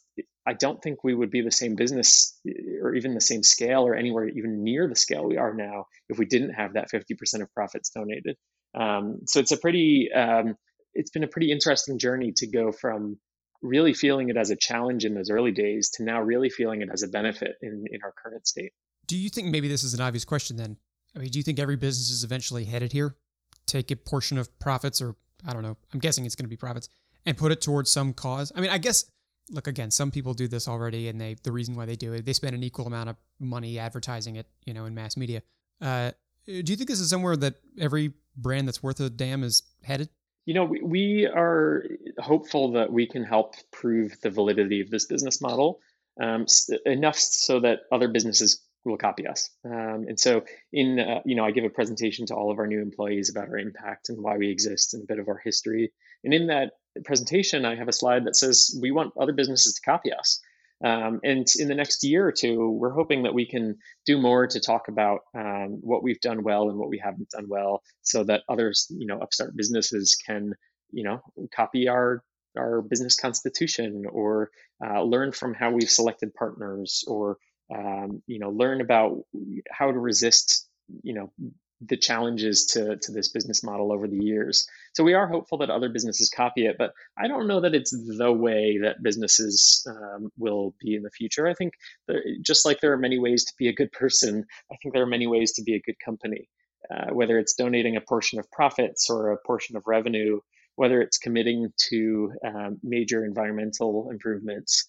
I 0.50 0.54
don't 0.54 0.82
think 0.82 1.04
we 1.04 1.14
would 1.14 1.30
be 1.30 1.42
the 1.42 1.52
same 1.52 1.76
business 1.76 2.36
or 2.82 2.96
even 2.96 3.14
the 3.14 3.22
same 3.22 3.44
scale 3.44 3.86
or 3.86 3.94
anywhere 3.94 4.28
even 4.28 4.64
near 4.64 4.88
the 4.88 4.96
scale 4.96 5.24
we 5.24 5.38
are 5.38 5.54
now 5.54 5.86
if 6.10 6.18
we 6.18 6.26
didn't 6.26 6.54
have 6.54 6.74
that 6.74 6.90
50% 6.92 7.44
of 7.44 7.54
profits 7.54 7.92
donated. 7.92 8.36
Um, 8.74 9.20
so 9.28 9.40
it's 9.40 9.52
a 9.52 9.58
pretty, 9.58 10.10
um, 10.12 10.56
it's 10.96 11.12
been 11.12 11.24
a 11.24 11.28
pretty 11.28 11.52
interesting 11.52 12.00
journey 12.00 12.34
to 12.38 12.48
go 12.48 12.72
from 12.72 13.20
really 13.62 13.94
feeling 13.94 14.30
it 14.30 14.38
as 14.38 14.50
a 14.50 14.56
challenge 14.56 15.06
in 15.06 15.14
those 15.14 15.30
early 15.30 15.52
days 15.52 15.92
to 15.92 16.04
now 16.04 16.20
really 16.20 16.50
feeling 16.50 16.82
it 16.82 16.90
as 16.92 17.04
a 17.04 17.08
benefit 17.08 17.52
in, 17.62 17.86
in 17.92 18.00
our 18.04 18.14
current 18.24 18.48
state. 18.48 18.72
Do 19.06 19.18
you 19.18 19.30
think 19.30 19.50
maybe 19.50 19.68
this 19.68 19.84
is 19.84 19.94
an 19.94 20.02
obvious 20.02 20.26
question 20.26 20.58
then? 20.58 20.78
I 21.16 21.20
mean, 21.20 21.30
do 21.30 21.38
you 21.38 21.44
think 21.44 21.60
every 21.60 21.76
business 21.76 22.10
is 22.10 22.24
eventually 22.24 22.66
headed 22.66 22.92
here? 22.92 23.18
Take 23.68 23.92
a 23.92 23.96
portion 23.96 24.40
of 24.40 24.58
profits, 24.58 25.00
or 25.00 25.16
I 25.46 25.54
don't 25.54 25.62
know, 25.62 25.78
I'm 25.94 26.00
guessing 26.00 26.26
it's 26.26 26.36
going 26.36 26.46
to 26.46 26.50
be 26.50 26.58
profits, 26.58 26.90
and 27.28 27.38
put 27.38 27.52
it 27.52 27.62
towards 27.62 27.92
some 27.92 28.14
cause? 28.14 28.52
I 28.56 28.62
mean, 28.62 28.72
I 28.72 28.80
guess, 28.80 29.06
look, 29.50 29.68
again, 29.68 29.92
some 29.92 30.12
people 30.12 30.34
do 30.34 30.48
this 30.48 30.68
already, 30.68 31.08
and 31.08 31.20
they 31.20 31.36
the 31.44 31.52
reason 31.52 31.76
why 31.76 31.86
they 31.86 31.96
do 31.96 32.14
it, 32.14 32.26
they 32.26 32.34
spend 32.34 32.56
an 32.56 32.64
equal 32.64 32.88
amount 32.88 33.10
of 33.10 33.16
money 33.40 33.80
advertising 33.80 34.36
it, 34.36 34.48
you 34.66 34.74
know, 34.74 34.86
in 34.86 34.94
mass 34.94 35.18
media. 35.18 35.42
Uh, 35.82 36.12
do 36.46 36.64
you 36.72 36.76
think 36.76 36.90
this 36.90 37.00
is 37.00 37.10
somewhere 37.10 37.36
that 37.38 37.56
every 37.80 38.14
brand 38.36 38.68
that's 38.68 38.82
worth 38.82 39.00
a 39.00 39.10
damn 39.10 39.44
is 39.44 39.64
headed? 39.84 40.10
You 40.46 40.56
know, 40.56 40.66
we, 40.66 40.82
we 40.82 41.26
are 41.28 41.86
hopeful 42.18 42.72
that 42.74 42.92
we 42.92 43.06
can 43.08 43.24
help 43.24 43.56
prove 43.72 44.20
the 44.22 44.32
validity 44.32 44.82
of 44.82 44.90
this 44.90 45.06
business 45.06 45.42
model 45.42 45.80
um, 46.20 46.46
enough 46.86 47.18
so 47.18 47.60
that 47.60 47.82
other 47.92 48.08
businesses 48.08 48.64
will 48.84 48.98
copy 48.98 49.28
us. 49.28 49.50
Um, 49.66 50.06
and 50.08 50.20
so, 50.20 50.44
in 50.72 51.00
uh, 51.00 51.20
you 51.26 51.36
know, 51.36 51.46
I 51.46 51.52
give 51.52 51.66
a 51.66 51.70
presentation 51.70 52.26
to 52.28 52.36
all 52.36 52.52
of 52.52 52.60
our 52.60 52.68
new 52.68 52.82
employees 52.82 53.30
about 53.30 53.50
our 53.50 53.58
impact 53.58 54.10
and 54.10 54.22
why 54.22 54.38
we 54.38 54.50
exist 54.50 54.94
and 54.94 55.04
a 55.04 55.06
bit 55.06 55.20
of 55.20 55.28
our 55.28 55.40
history. 55.44 55.92
And 56.24 56.34
in 56.34 56.48
that 56.48 56.72
presentation, 57.04 57.66
I 57.66 57.76
have 57.76 57.88
a 57.88 57.94
slide 57.94 58.26
that 58.26 58.36
says 58.36 58.78
we 58.82 58.92
want 58.92 59.14
other 59.20 59.34
businesses 59.34 59.74
to 59.74 59.82
copy 59.82 60.12
us. 60.14 60.40
Um, 60.84 61.20
and 61.24 61.46
in 61.58 61.68
the 61.68 61.76
next 61.76 62.04
year 62.04 62.26
or 62.26 62.32
two, 62.32 62.72
we're 62.72 62.94
hoping 62.94 63.24
that 63.24 63.34
we 63.34 63.46
can 63.46 63.78
do 64.06 64.18
more 64.18 64.48
to 64.48 64.60
talk 64.62 64.88
about 64.88 65.22
um, 65.36 65.80
what 65.82 66.04
we've 66.04 66.22
done 66.22 66.44
well 66.44 66.70
and 66.70 66.78
what 66.78 66.90
we 66.90 66.98
haven't 66.98 67.30
done 67.32 67.48
well, 67.50 67.84
so 68.02 68.24
that 68.24 68.44
others, 68.48 68.88
you 68.90 69.06
know, 69.06 69.20
upstart 69.20 69.58
businesses 69.58 70.16
can, 70.26 70.54
you 70.92 71.04
know, 71.04 71.22
copy 71.54 71.90
our 71.90 72.24
our 72.58 72.82
business 72.82 73.16
constitution 73.16 74.06
or 74.12 74.50
uh, 74.84 75.02
learn 75.02 75.32
from 75.32 75.54
how 75.54 75.72
we've 75.72 75.90
selected 75.90 76.34
partners 76.34 77.04
or 77.08 77.38
um, 77.76 78.22
you 78.26 78.40
know 78.40 78.50
learn 78.50 78.82
about 78.82 79.18
how 79.72 79.92
to 79.92 80.00
resist 80.00 80.68
you 81.04 81.14
know 81.14 81.32
the 81.82 81.98
challenges 81.98 82.66
to, 82.66 82.98
to 82.98 83.12
this 83.12 83.30
business 83.30 83.64
model 83.64 83.92
over 83.92 84.08
the 84.08 84.24
years. 84.24 84.68
So 84.96 85.04
we 85.04 85.14
are 85.14 85.28
hopeful 85.28 85.60
that 85.60 85.70
other 85.70 85.90
businesses 85.90 86.30
copy 86.30 86.66
it, 86.66 86.76
but 86.78 86.92
I 87.18 87.28
don't 87.28 87.48
know 87.48 87.62
that 87.62 87.76
it's 87.76 87.92
the 87.92 88.32
way 88.32 88.80
that 88.82 89.02
businesses 89.02 89.86
um, 89.90 90.30
will 90.38 90.76
be 90.80 90.96
in 90.96 91.04
the 91.04 91.12
future. 91.12 91.48
I 91.48 91.54
think 91.54 91.74
there, 92.08 92.22
just 92.42 92.66
like 92.66 92.82
there 92.82 92.92
are 92.92 92.98
many 92.98 93.20
ways 93.20 93.46
to 93.46 93.54
be 93.58 93.70
a 93.70 93.74
good 93.74 93.92
person, 93.92 94.46
I 94.72 94.76
think 94.82 94.94
there 94.94 95.04
are 95.04 95.08
many 95.08 95.28
ways 95.28 95.54
to 95.54 95.64
be 95.64 95.76
a 95.76 95.82
good 95.82 96.00
company. 96.04 96.50
Uh, 96.90 97.14
whether 97.14 97.38
it's 97.38 97.54
donating 97.54 97.98
a 97.98 98.02
portion 98.02 98.40
of 98.40 98.50
profits 98.52 99.10
or 99.10 99.32
a 99.32 99.38
portion 99.46 99.76
of 99.76 99.84
revenue, 99.86 100.40
whether 100.76 101.02
it's 101.02 101.18
committing 101.18 101.72
to 101.90 102.32
um, 102.44 102.80
major 102.82 103.26
environmental 103.26 104.10
improvements. 104.10 104.88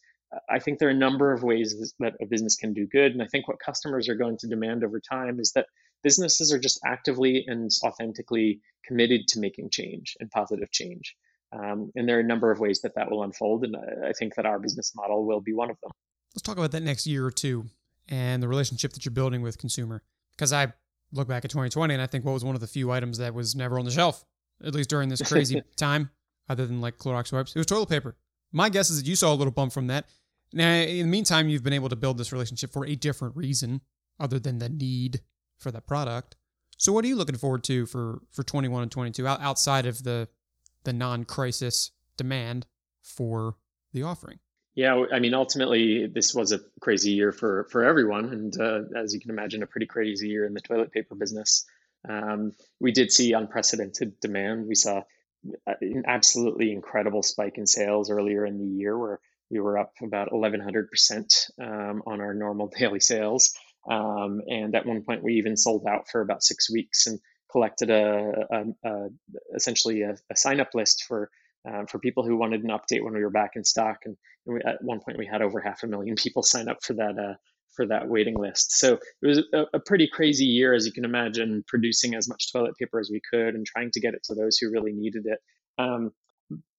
I 0.49 0.61
think 0.61 0.79
there 0.79 0.89
are 0.89 0.93
a 0.93 0.95
number 0.95 1.33
of 1.33 1.43
ways 1.43 1.93
that 1.99 2.15
a 2.23 2.27
business 2.27 2.55
can 2.55 2.73
do 2.73 2.87
good. 2.87 3.13
And 3.13 3.21
I 3.21 3.27
think 3.27 3.49
what 3.49 3.59
customers 3.59 4.09
are 4.09 4.15
going 4.15 4.39
to 4.39 4.47
demand 4.47 4.85
over 4.85 5.01
time 5.01 5.41
is 5.41 5.51
that 5.57 5.67
businesses 6.03 6.53
are 6.53 6.59
just 6.59 6.81
actively 6.85 7.45
and 7.47 7.71
authentically 7.85 8.61
committed 8.85 9.29
to 9.29 9.41
making 9.41 9.71
change 9.71 10.17
and 10.21 10.31
positive 10.31 10.71
change. 10.71 11.17
Um, 11.53 11.91
and 11.97 12.09
there 12.09 12.17
are 12.17 12.21
a 12.21 12.25
number 12.25 12.51
of 12.51 12.61
ways 12.61 12.81
that 12.83 12.95
that 12.95 13.11
will 13.11 13.23
unfold. 13.23 13.65
And 13.65 13.77
I 13.77 14.13
think 14.13 14.35
that 14.37 14.47
our 14.47 14.59
business 14.59 14.93
model 14.95 15.27
will 15.27 15.41
be 15.41 15.53
one 15.53 15.71
of 15.71 15.77
them. 15.83 15.91
Let's 16.35 16.43
talk 16.43 16.59
about 16.59 16.73
that 16.73 16.83
next 16.83 17.07
year 17.07 17.27
or 17.27 17.31
two 17.31 17.67
and 18.09 18.43
the 18.43 18.49
relationship 18.49 18.93
that 18.93 19.05
you're 19.05 19.13
building 19.13 19.43
with 19.43 19.59
consumer. 19.59 20.03
Because 20.37 20.53
I 20.53 20.73
look 21.13 21.29
back 21.29 21.45
at 21.45 21.51
2020 21.51 21.95
and 21.95 22.03
I 22.03 22.07
think 22.07 22.25
what 22.25 22.33
was 22.33 22.45
one 22.45 22.55
of 22.55 22.61
the 22.61 22.67
few 22.67 22.91
items 22.91 23.19
that 23.19 23.35
was 23.35 23.55
never 23.57 23.79
on 23.79 23.85
the 23.85 23.91
shelf, 23.91 24.25
at 24.65 24.75
least 24.75 24.91
during 24.91 25.09
this 25.09 25.23
crazy 25.23 25.63
time, 25.77 26.11
other 26.49 26.67
than 26.67 26.81
like 26.81 26.99
Clorox 26.99 27.33
wipes, 27.33 27.55
it 27.55 27.59
was 27.59 27.67
toilet 27.67 27.89
paper. 27.89 28.17
My 28.53 28.69
guess 28.69 28.91
is 28.91 29.01
that 29.01 29.09
you 29.09 29.17
saw 29.17 29.33
a 29.33 29.37
little 29.37 29.53
bump 29.53 29.73
from 29.73 29.89
that. 29.89 30.07
Now, 30.53 30.73
in 30.73 31.07
the 31.07 31.11
meantime, 31.11 31.49
you've 31.49 31.63
been 31.63 31.73
able 31.73 31.89
to 31.89 31.97
build 31.97 32.19
this 32.19 32.33
relationship 32.33 32.73
for 32.73 32.85
a 32.85 32.97
different 32.97 33.37
reason 33.37 33.81
other 34.19 34.41
than 34.41 34.59
the 34.59 34.69
need 34.69 35.21
for 35.61 35.71
that 35.71 35.87
product. 35.87 36.37
So 36.77 36.93
what 36.93 37.05
are 37.05 37.09
you 37.09 37.17
looking 37.17 37.37
forward 37.37 37.63
to 37.65 37.87
for 37.87 38.23
for 38.31 38.43
21 38.43 38.83
and 38.83 38.91
22 38.91 39.27
outside 39.27 39.87
of 39.87 40.03
the 40.03 40.29
the 40.85 40.93
non-crisis 40.93 41.91
demand 42.17 42.67
for 43.03 43.57
the 43.93 44.03
offering? 44.03 44.39
Yeah, 44.75 45.05
I 45.13 45.19
mean, 45.19 45.35
ultimately, 45.35 46.07
this 46.07 46.35
was 46.35 46.53
a 46.53 46.61
crazy 46.81 47.11
year 47.11 47.33
for 47.33 47.67
for 47.71 47.85
everyone, 47.85 48.27
and 48.27 48.61
uh, 48.61 48.99
as 48.99 49.13
you 49.13 49.21
can 49.21 49.31
imagine, 49.31 49.63
a 49.63 49.67
pretty 49.67 49.87
crazy 49.87 50.29
year 50.29 50.47
in 50.47 50.55
the 50.55 50.61
toilet 50.61 50.93
paper 50.93 51.15
business. 51.15 51.67
Um, 52.09 52.53
we 52.79 52.93
did 52.93 53.13
see 53.13 53.33
unprecedented 53.33 54.21
demand. 54.21 54.67
We 54.67 54.75
saw 54.75 55.03
an 55.67 56.05
absolutely 56.07 56.73
incredible 56.73 57.23
spike 57.23 57.59
in 57.59 57.67
sales 57.67 58.11
earlier 58.11 58.47
in 58.47 58.59
the 58.59 58.65
year, 58.65 58.97
where 58.97 59.21
we 59.51 59.61
were 59.61 59.77
up 59.77 59.93
about 60.03 60.31
1,100% 60.31 61.51
um, 61.61 62.03
on 62.07 62.21
our 62.21 62.33
normal 62.33 62.69
daily 62.79 63.01
sales. 63.01 63.55
Um, 63.91 64.41
and 64.49 64.75
at 64.75 64.87
one 64.87 65.03
point, 65.03 65.25
we 65.25 65.35
even 65.35 65.57
sold 65.57 65.85
out 65.87 66.09
for 66.09 66.21
about 66.21 66.45
six 66.45 66.71
weeks 66.71 67.07
and 67.07 67.19
collected 67.51 67.91
a, 67.91 68.47
a, 68.51 68.89
a 68.89 69.09
essentially 69.57 70.03
a, 70.03 70.15
a, 70.31 70.37
sign 70.37 70.61
up 70.61 70.75
list 70.75 71.05
for 71.09 71.29
um, 71.69 71.87
for 71.87 71.99
people 71.99 72.25
who 72.25 72.37
wanted 72.37 72.63
an 72.63 72.71
update 72.71 73.03
when 73.03 73.13
we 73.13 73.23
were 73.23 73.31
back 73.31 73.53
in 73.57 73.65
stock. 73.65 73.99
And, 74.05 74.17
and 74.47 74.55
we, 74.55 74.61
at 74.65 74.83
one 74.83 75.01
point, 75.01 75.19
we 75.19 75.27
had 75.27 75.43
over 75.43 75.61
half 75.61 75.83
a 75.83 75.89
million 75.89 76.15
people 76.23 76.43
sign 76.43 76.69
up 76.69 76.83
for 76.83 76.95
that 76.95 77.19
uh, 77.19 77.35
for 77.75 77.87
that 77.87 78.09
waiting 78.09 78.37
list. 78.37 78.73
So 78.73 78.99
it 79.23 79.27
was 79.27 79.39
a, 79.53 79.65
a, 79.75 79.81
pretty 79.81 80.09
crazy 80.09 80.45
year, 80.45 80.75
as 80.75 80.87
you 80.87 80.93
can 80.93 81.05
imagine, 81.05 81.65
producing 81.67 82.15
as 82.15 82.29
much 82.29 82.53
toilet 82.53 82.77
paper 82.77 82.99
as 82.99 83.11
we 83.11 83.21
could 83.31 83.55
and 83.55 83.65
trying 83.65 83.91
to 83.93 84.01
get 84.01 84.15
it 84.15 84.23
to 84.25 84.35
those 84.35 84.59
who 84.59 84.71
really 84.71 84.93
needed 84.93 85.27
it. 85.27 85.39
Um, 85.79 86.13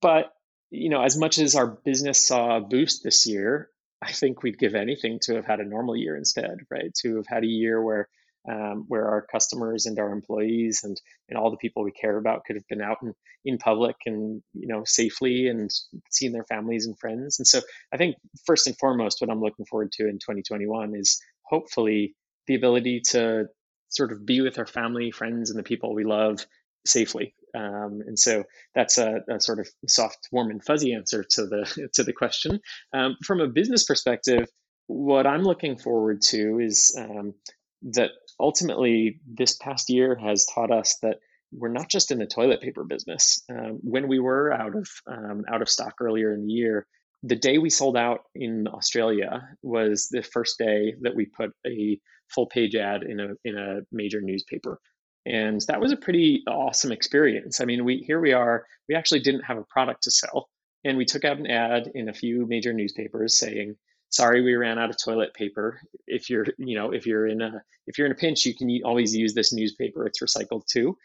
but 0.02 0.34
you 0.70 0.90
know, 0.90 1.02
as 1.02 1.18
much 1.18 1.38
as 1.38 1.56
our 1.56 1.68
business 1.68 2.26
saw 2.26 2.58
a 2.58 2.62
boost 2.62 3.04
this 3.04 3.28
year, 3.28 3.70
I 4.02 4.12
think 4.12 4.42
we'd 4.42 4.58
give 4.58 4.76
anything 4.76 5.20
to 5.24 5.36
have 5.36 5.46
had 5.46 5.60
a 5.60 5.66
normal 5.66 5.96
year 5.96 6.16
instead, 6.16 6.60
right? 6.70 6.94
To 7.02 7.18
have 7.18 7.28
had 7.28 7.44
a 7.44 7.48
year 7.48 7.82
where 7.82 8.08
um, 8.50 8.86
where 8.88 9.08
our 9.08 9.22
customers 9.32 9.86
and 9.86 10.00
our 10.00 10.12
employees 10.12 10.82
and, 10.84 11.00
and 11.30 11.38
all 11.38 11.52
the 11.52 11.58
people 11.58 11.84
we 11.84 11.92
care 11.92 12.18
about 12.18 12.44
could 12.44 12.56
have 12.56 12.68
been 12.68 12.82
out 12.82 12.98
in, 13.04 13.14
in 13.46 13.60
public 13.60 13.96
and 14.08 14.42
you 14.54 14.68
know 14.68 14.84
safely 14.84 15.48
and 15.48 15.70
seeing 16.10 16.32
their 16.32 16.46
families 16.46 16.88
and 16.88 16.98
friends. 16.98 17.38
And 17.40 17.48
so 17.48 17.62
I 17.94 17.98
think 17.98 18.16
first 18.46 18.66
and 18.66 18.78
foremost, 18.78 19.22
what 19.22 19.30
I'm 19.30 19.42
looking 19.42 19.66
forward 19.66 19.92
to 19.94 20.08
in 20.08 20.16
2021 20.16 20.96
is 20.96 21.22
hopefully 21.44 22.16
the 22.48 22.56
ability 22.56 23.02
to 23.12 23.46
sort 23.90 24.12
of 24.12 24.26
be 24.26 24.42
with 24.42 24.58
our 24.58 24.66
family, 24.66 25.12
friends, 25.12 25.52
and 25.52 25.60
the 25.60 25.64
people 25.64 25.94
we 25.94 26.06
love 26.06 26.46
safely 26.86 27.36
um, 27.56 28.02
and 28.06 28.18
so 28.18 28.44
that's 28.76 28.98
a, 28.98 29.22
a, 29.30 29.40
sort 29.40 29.60
of 29.60 29.68
soft, 29.88 30.30
warm, 30.32 30.50
and 30.52 30.64
fuzzy 30.64 30.94
answer 30.94 31.24
to 31.32 31.46
the 31.46 31.90
to 31.94 32.04
the 32.04 32.14
question. 32.14 32.60
Um, 32.94 33.18
from 33.24 33.42
a 33.42 33.48
business 33.48 33.84
perspective, 33.84 34.48
what 34.88 35.28
I'm 35.28 35.44
looking 35.44 35.78
forward 35.78 36.22
to 36.30 36.60
is 36.60 36.96
um, 36.98 37.34
that 37.94 38.12
ultimately 38.40 39.20
this 39.28 39.56
past 39.58 39.90
year 39.90 40.16
has 40.16 40.46
taught 40.46 40.72
us 40.72 40.98
that 41.02 41.18
we're 41.52 41.70
not 41.70 41.90
just 41.90 42.12
in 42.12 42.20
the 42.20 42.26
toilet 42.26 42.62
paper 42.62 42.84
business. 42.84 43.44
Um, 43.50 43.80
when 43.82 44.08
we 44.08 44.20
were 44.20 44.54
out 44.54 44.76
of 44.76 44.88
um, 45.08 45.44
out 45.52 45.62
of 45.62 45.70
stock 45.70 45.96
earlier 46.00 46.34
in 46.34 46.46
the 46.46 46.54
year, 46.54 46.88
the 47.24 47.36
day 47.36 47.58
we 47.58 47.70
sold 47.70 47.98
out 47.98 48.22
in 48.34 48.68
Australia 48.68 49.48
was 49.62 50.08
the 50.10 50.24
first 50.24 50.58
day 50.58 50.96
that 51.02 51.16
we 51.16 51.26
put 51.26 51.52
a 51.68 52.00
full 52.30 52.48
page 52.48 52.76
ad 52.76 53.04
in 53.04 53.20
a 53.20 53.28
in 53.44 53.58
a 53.58 53.82
major 53.92 54.22
newspaper 54.22 54.80
and 55.26 55.62
that 55.68 55.80
was 55.80 55.92
a 55.92 55.98
pretty 55.98 56.44
awesome 56.48 56.92
experience. 56.92 57.62
I 57.62 57.66
mean 57.66 57.86
we 57.86 57.98
here 57.98 58.20
we 58.20 58.34
are 58.34 58.66
we 58.88 58.96
actually 58.96 59.22
didn't 59.22 59.44
have 59.44 59.58
a 59.58 59.64
product 59.64 60.04
to 60.04 60.12
sell 60.12 60.50
and 60.84 60.98
we 60.98 61.06
took 61.06 61.26
out 61.26 61.38
an 61.38 61.48
ad 61.48 61.92
in 61.94 62.10
a 62.10 62.14
few 62.14 62.46
major 62.48 62.74
newspapers 62.74 63.38
saying 63.38 63.76
sorry 64.10 64.42
we 64.42 64.56
ran 64.56 64.78
out 64.78 64.90
of 64.90 64.98
toilet 64.98 65.34
paper. 65.34 65.80
If 66.08 66.30
you're 66.30 66.46
you 66.58 66.76
know 66.76 66.92
if 66.92 67.06
you're 67.06 67.28
in 67.28 67.42
a 67.42 67.62
if 67.88 67.98
you're 67.98 68.08
in 68.08 68.14
a 68.14 68.16
pinch 68.16 68.46
you 68.46 68.56
can 68.56 68.70
always 68.84 69.16
use 69.16 69.34
this 69.34 69.54
newspaper. 69.54 70.06
It's 70.06 70.22
recycled 70.22 70.66
too. 70.68 70.98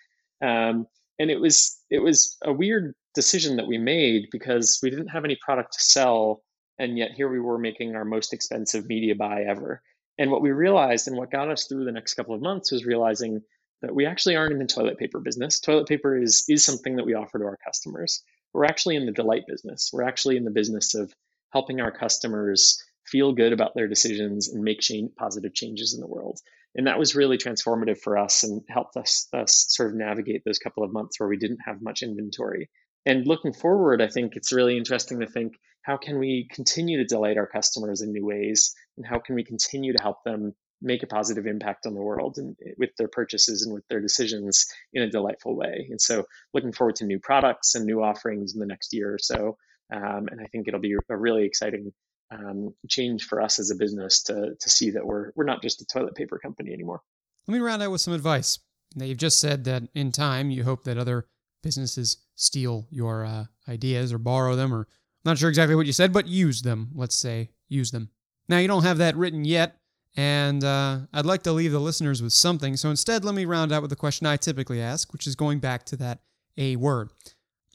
Um, 0.43 0.87
and 1.19 1.31
it 1.31 1.41
was 1.41 1.81
it 1.91 2.01
was 2.01 2.37
a 2.45 2.53
weird 2.53 2.95
decision 3.15 3.57
that 3.57 3.67
we 3.67 3.79
made 3.79 4.29
because 4.31 4.79
we 4.83 4.91
didn't 4.91 5.09
have 5.09 5.25
any 5.25 5.39
product 5.45 5.73
to 5.73 5.81
sell, 5.81 6.43
and 6.79 6.99
yet 6.99 7.13
here 7.13 7.29
we 7.29 7.41
were 7.41 7.59
making 7.59 7.97
our 7.97 8.05
most 8.05 8.33
expensive 8.33 8.87
media 8.87 9.15
buy 9.15 9.43
ever. 9.45 9.83
And 10.19 10.31
what 10.31 10.43
we 10.43 10.51
realized, 10.51 11.09
and 11.09 11.17
what 11.17 11.31
got 11.31 11.51
us 11.51 11.67
through 11.67 11.85
the 11.85 11.93
next 11.93 12.15
couple 12.15 12.35
of 12.35 12.43
months, 12.43 12.73
was 12.73 12.87
realizing 12.87 13.43
that 13.83 13.95
we 13.95 14.07
actually 14.07 14.37
aren't 14.37 14.53
in 14.53 14.59
the 14.59 14.67
toilet 14.67 14.99
paper 14.99 15.21
business. 15.21 15.61
Toilet 15.61 15.87
paper 15.87 16.17
is 16.17 16.45
is 16.49 16.65
something 16.65 16.97
that 16.97 17.07
we 17.07 17.15
offer 17.15 17.39
to 17.39 17.45
our 17.45 17.59
customers. 17.65 18.23
We're 18.53 18.65
actually 18.65 18.97
in 18.97 19.07
the 19.07 19.13
delight 19.13 19.45
business. 19.47 19.91
We're 19.93 20.05
actually 20.05 20.37
in 20.37 20.45
the 20.45 20.51
business 20.51 20.95
of 20.95 21.13
helping 21.53 21.81
our 21.81 21.91
customers 21.91 22.83
feel 23.07 23.33
good 23.33 23.53
about 23.53 23.75
their 23.75 23.89
decisions 23.89 24.49
and 24.49 24.65
make 24.65 24.81
change, 24.81 25.11
positive 25.17 25.55
changes 25.55 25.95
in 25.95 26.01
the 26.01 26.07
world. 26.07 26.41
And 26.75 26.87
that 26.87 26.99
was 26.99 27.15
really 27.15 27.39
transformative 27.39 27.99
for 28.01 28.19
us 28.19 28.45
and 28.45 28.63
helped 28.69 28.97
us, 28.97 29.29
us 29.33 29.67
sort 29.69 29.91
of 29.91 29.97
navigate 29.97 30.43
those 30.45 30.59
couple 30.59 30.85
of 30.85 30.93
months 30.93 31.19
where 31.19 31.29
we 31.29 31.39
didn't 31.39 31.61
have 31.65 31.81
much 31.81 32.03
inventory. 32.03 32.69
And 33.07 33.27
looking 33.27 33.53
forward, 33.53 34.03
I 34.03 34.09
think 34.09 34.37
it's 34.37 34.53
really 34.53 34.77
interesting 34.77 35.21
to 35.21 35.27
think 35.27 35.55
how 35.83 35.97
can 35.97 36.19
we 36.19 36.49
continue 36.53 36.99
to 36.99 37.05
delight 37.05 37.39
our 37.39 37.47
customers 37.47 38.03
in 38.03 38.13
new 38.13 38.27
ways 38.27 38.75
and 38.97 39.07
how 39.07 39.21
can 39.21 39.37
we 39.37 39.45
continue 39.45 39.93
to 39.93 40.03
help 40.03 40.25
them 40.25 40.55
make 40.83 41.03
a 41.03 41.07
positive 41.07 41.47
impact 41.47 41.87
on 41.87 41.95
the 41.95 42.03
world 42.03 42.39
and 42.39 42.57
with 42.77 42.91
their 42.97 43.09
purchases 43.09 43.63
and 43.65 43.75
with 43.75 43.87
their 43.89 44.01
decisions 44.01 44.67
in 44.93 45.03
a 45.03 45.11
delightful 45.11 45.57
way. 45.57 45.87
And 45.91 46.01
so, 46.01 46.25
looking 46.53 46.73
forward 46.73 46.97
to 46.97 47.07
new 47.07 47.19
products 47.19 47.75
and 47.75 47.85
new 47.85 48.03
offerings 48.03 48.55
in 48.55 48.61
the 48.61 48.67
next 48.67 48.93
year 48.93 49.15
or 49.15 49.19
so. 49.19 49.57
Um, 49.93 50.29
and 50.31 50.41
I 50.41 50.47
think 50.47 50.67
it'll 50.67 50.81
be 50.81 50.97
a 51.09 51.17
really 51.17 51.45
exciting 51.45 51.93
um, 52.31 52.75
change 52.89 53.25
for 53.25 53.41
us 53.41 53.59
as 53.59 53.71
a 53.71 53.77
business 53.77 54.23
to 54.25 54.55
to 54.59 54.71
see 54.71 54.91
that 54.91 55.07
we're 55.07 55.31
we're 55.37 55.45
not 55.45 55.63
just 55.63 55.81
a 55.81 55.87
toilet 55.87 56.15
paper 56.15 56.39
company 56.39 56.73
anymore. 56.73 57.01
Let 57.47 57.55
me 57.55 57.61
round 57.61 57.83
out 57.83 57.93
with 57.93 58.01
some 58.01 58.15
advice. 58.15 58.59
Now, 58.95 59.05
you've 59.05 59.19
just 59.19 59.41
said 59.41 59.65
that 59.65 59.85
in 59.95 60.11
time 60.13 60.51
you 60.51 60.65
hope 60.65 60.85
that 60.85 60.99
other 60.99 61.27
businesses 61.63 62.19
steal 62.35 62.87
your 62.91 63.25
uh, 63.25 63.45
ideas 63.69 64.13
or 64.13 64.19
borrow 64.19 64.57
them, 64.57 64.73
or 64.73 64.81
I'm 64.81 64.87
not 65.31 65.39
sure 65.39 65.49
exactly 65.49 65.75
what 65.75 65.87
you 65.87 65.93
said, 65.93 66.13
but 66.13 66.27
use 66.27 66.63
them. 66.63 66.91
Let's 66.95 67.17
say 67.17 67.51
use 67.69 67.91
them. 67.91 68.11
Now 68.49 68.59
you 68.59 68.69
don't 68.69 68.85
have 68.85 68.99
that 68.99 69.17
written 69.17 69.45
yet, 69.45 69.79
and 70.17 70.65
uh, 70.65 71.01
I'd 71.13 71.27
like 71.27 71.43
to 71.43 71.53
leave 71.53 71.73
the 71.73 71.79
listeners 71.79 72.23
with 72.23 72.33
something. 72.33 72.77
So 72.77 72.91
instead, 72.91 73.25
let 73.25 73.35
me 73.35 73.45
round 73.45 73.73
out 73.73 73.83
with 73.83 73.91
the 73.91 73.97
question 73.97 74.27
I 74.27 74.37
typically 74.37 74.81
ask, 74.81 75.13
which 75.13 75.27
is 75.27 75.37
going 75.37 75.59
back 75.59 75.85
to 75.87 75.97
that 75.97 76.21
A 76.57 76.77
word. 76.77 77.11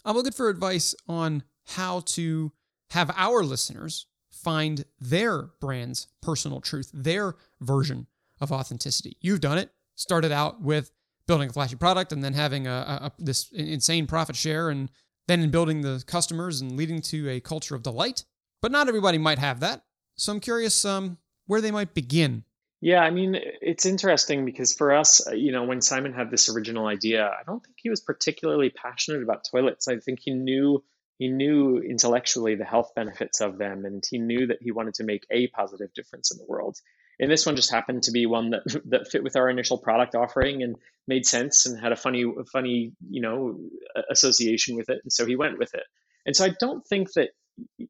I'm 0.03 0.15
looking 0.15 0.31
for 0.31 0.49
advice 0.49 0.95
on 1.07 1.43
how 1.65 1.99
to 2.01 2.51
have 2.89 3.11
our 3.15 3.43
listeners 3.43 4.07
find 4.31 4.83
their 4.99 5.43
brand's 5.59 6.07
personal 6.21 6.59
truth, 6.59 6.89
their 6.93 7.35
version 7.59 8.07
of 8.39 8.51
authenticity. 8.51 9.17
You've 9.21 9.41
done 9.41 9.59
it. 9.59 9.69
Started 9.95 10.31
out 10.31 10.61
with 10.61 10.91
building 11.27 11.49
a 11.49 11.53
flashy 11.53 11.75
product 11.75 12.11
and 12.11 12.23
then 12.23 12.33
having 12.33 12.65
a, 12.65 12.71
a, 12.71 13.11
this 13.19 13.51
insane 13.51 14.07
profit 14.07 14.35
share, 14.35 14.69
and 14.69 14.89
then 15.27 15.41
in 15.41 15.51
building 15.51 15.81
the 15.81 16.03
customers 16.07 16.59
and 16.59 16.75
leading 16.75 17.01
to 17.03 17.29
a 17.29 17.39
culture 17.39 17.75
of 17.75 17.83
delight. 17.83 18.25
But 18.61 18.71
not 18.71 18.87
everybody 18.87 19.19
might 19.19 19.37
have 19.37 19.59
that. 19.59 19.83
So 20.15 20.33
I'm 20.33 20.39
curious 20.39 20.83
um, 20.85 21.17
where 21.51 21.59
they 21.59 21.69
might 21.69 21.93
begin. 21.93 22.45
Yeah, 22.79 23.01
I 23.01 23.09
mean, 23.09 23.35
it's 23.35 23.85
interesting 23.85 24.45
because 24.45 24.73
for 24.73 24.93
us, 24.93 25.27
uh, 25.27 25.33
you 25.33 25.51
know, 25.51 25.65
when 25.65 25.81
Simon 25.81 26.13
had 26.13 26.31
this 26.31 26.47
original 26.47 26.87
idea, 26.87 27.25
I 27.27 27.43
don't 27.45 27.61
think 27.61 27.75
he 27.75 27.89
was 27.89 27.99
particularly 27.99 28.69
passionate 28.69 29.21
about 29.21 29.43
toilets. 29.51 29.89
I 29.89 29.97
think 29.97 30.19
he 30.21 30.31
knew 30.31 30.81
he 31.17 31.27
knew 31.27 31.79
intellectually 31.79 32.55
the 32.55 32.63
health 32.63 32.93
benefits 32.95 33.41
of 33.41 33.57
them 33.57 33.83
and 33.83 34.01
he 34.09 34.17
knew 34.17 34.47
that 34.47 34.59
he 34.61 34.71
wanted 34.71 34.93
to 34.95 35.03
make 35.03 35.27
a 35.29 35.47
positive 35.47 35.93
difference 35.93 36.31
in 36.31 36.37
the 36.37 36.45
world 36.47 36.77
and 37.19 37.29
this 37.29 37.45
one 37.45 37.55
just 37.55 37.69
happened 37.69 38.01
to 38.03 38.11
be 38.11 38.25
one 38.25 38.49
that 38.49 38.63
that 38.85 39.07
fit 39.11 39.23
with 39.23 39.35
our 39.35 39.47
initial 39.47 39.77
product 39.77 40.15
offering 40.15 40.63
and 40.63 40.77
made 41.07 41.27
sense 41.27 41.67
and 41.67 41.79
had 41.79 41.91
a 41.91 41.95
funny 41.95 42.25
funny 42.51 42.93
you 43.07 43.21
know 43.21 43.59
association 44.09 44.75
with 44.75 44.89
it 44.89 45.01
and 45.03 45.13
so 45.13 45.25
he 45.25 45.35
went 45.35 45.59
with 45.59 45.75
it 45.75 45.83
and 46.25 46.35
so 46.35 46.43
i 46.43 46.49
don't 46.59 46.87
think 46.87 47.13
that 47.13 47.29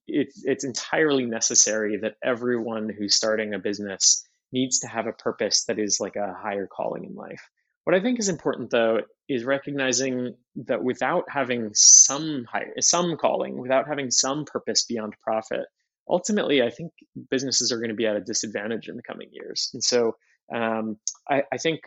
it's 0.08 0.43
it's 0.45 0.63
entirely 0.63 1.26
necessary 1.26 1.97
that 1.97 2.15
everyone 2.24 2.89
who's 2.89 3.15
starting 3.15 3.54
a 3.54 3.60
business 3.60 4.24
needs 4.52 4.80
to 4.80 4.88
have 4.88 5.08
a 5.08 5.13
purpose 5.13 5.65
that 5.65 5.80
is 5.80 6.00
like 6.00 6.15
a 6.15 6.34
higher 6.34 6.67
calling 6.67 7.06
in 7.06 7.15
life 7.15 7.41
what 7.84 7.95
I 7.95 8.00
think 8.00 8.19
is 8.19 8.30
important, 8.30 8.69
though, 8.69 9.02
is 9.28 9.43
recognizing 9.43 10.36
that 10.67 10.84
without 10.84 11.24
having 11.30 11.71
some 11.74 12.45
higher, 12.52 12.74
some 12.80 13.17
calling, 13.17 13.60
without 13.60 13.88
having 13.88 14.12
some 14.12 14.45
purpose 14.45 14.86
beyond 14.86 15.15
profit, 15.24 15.65
ultimately, 16.08 16.62
I 16.62 16.69
think 16.69 16.91
businesses 17.32 17.71
are 17.71 17.78
going 17.78 17.89
to 17.89 17.95
be 17.95 18.06
at 18.06 18.15
a 18.15 18.21
disadvantage 18.21 18.88
in 18.88 18.97
the 18.97 19.04
coming 19.04 19.30
years. 19.32 19.71
And 19.74 19.84
so, 19.84 20.15
um, 20.54 20.97
I, 21.30 21.43
I, 21.52 21.58
think, 21.58 21.82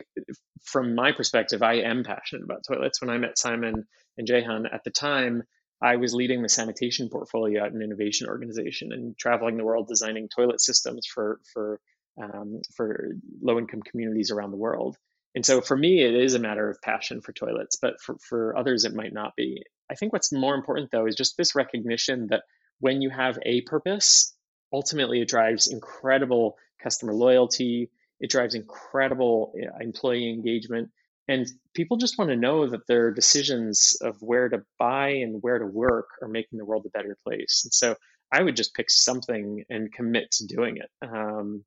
from 0.63 0.95
my 0.95 1.11
perspective, 1.13 1.61
I 1.61 1.75
am 1.75 2.03
passionate 2.03 2.43
about 2.43 2.63
toilets. 2.67 2.99
When 2.99 3.09
I 3.09 3.17
met 3.17 3.37
Simon 3.37 3.85
and 4.17 4.27
Jehan 4.27 4.65
at 4.65 4.83
the 4.83 4.91
time, 4.91 5.43
I 5.81 5.97
was 5.97 6.13
leading 6.13 6.41
the 6.41 6.49
sanitation 6.49 7.09
portfolio 7.09 7.65
at 7.65 7.73
an 7.73 7.81
innovation 7.81 8.27
organization 8.27 8.91
and 8.91 9.17
traveling 9.17 9.57
the 9.57 9.65
world 9.65 9.87
designing 9.87 10.29
toilet 10.29 10.61
systems 10.61 11.05
for 11.05 11.39
for 11.53 11.79
um, 12.21 12.61
for 12.75 13.15
low 13.41 13.59
income 13.59 13.81
communities 13.81 14.31
around 14.31 14.51
the 14.51 14.57
world. 14.57 14.97
And 15.35 15.45
so 15.45 15.59
for 15.59 15.75
me, 15.75 16.01
it 16.01 16.15
is 16.15 16.33
a 16.33 16.39
matter 16.39 16.69
of 16.69 16.81
passion 16.81 17.19
for 17.19 17.33
toilets, 17.33 17.77
but 17.81 17.99
for, 18.01 18.15
for 18.19 18.57
others, 18.57 18.85
it 18.85 18.95
might 18.95 19.11
not 19.11 19.35
be. 19.35 19.63
I 19.91 19.95
think 19.95 20.13
what's 20.13 20.31
more 20.31 20.55
important, 20.55 20.91
though, 20.91 21.07
is 21.07 21.15
just 21.15 21.35
this 21.35 21.55
recognition 21.55 22.27
that 22.29 22.43
when 22.79 23.01
you 23.01 23.09
have 23.09 23.37
a 23.45 23.61
purpose, 23.61 24.33
ultimately 24.71 25.21
it 25.21 25.27
drives 25.27 25.67
incredible 25.67 26.55
customer 26.81 27.13
loyalty, 27.13 27.91
it 28.21 28.29
drives 28.29 28.55
incredible 28.55 29.53
employee 29.81 30.29
engagement. 30.29 30.89
And 31.27 31.47
people 31.73 31.97
just 31.97 32.17
want 32.17 32.29
to 32.29 32.35
know 32.35 32.67
that 32.67 32.87
their 32.87 33.11
decisions 33.11 33.97
of 34.01 34.17
where 34.21 34.47
to 34.49 34.63
buy 34.77 35.09
and 35.09 35.41
where 35.41 35.57
to 35.57 35.65
work 35.65 36.07
are 36.21 36.27
making 36.27 36.59
the 36.59 36.65
world 36.65 36.85
a 36.85 36.89
better 36.89 37.17
place. 37.25 37.61
And 37.65 37.73
so 37.73 37.95
I 38.31 38.43
would 38.43 38.55
just 38.55 38.73
pick 38.75 38.89
something 38.89 39.63
and 39.69 39.91
commit 39.91 40.31
to 40.33 40.45
doing 40.45 40.77
it. 40.77 40.89
Um, 41.01 41.63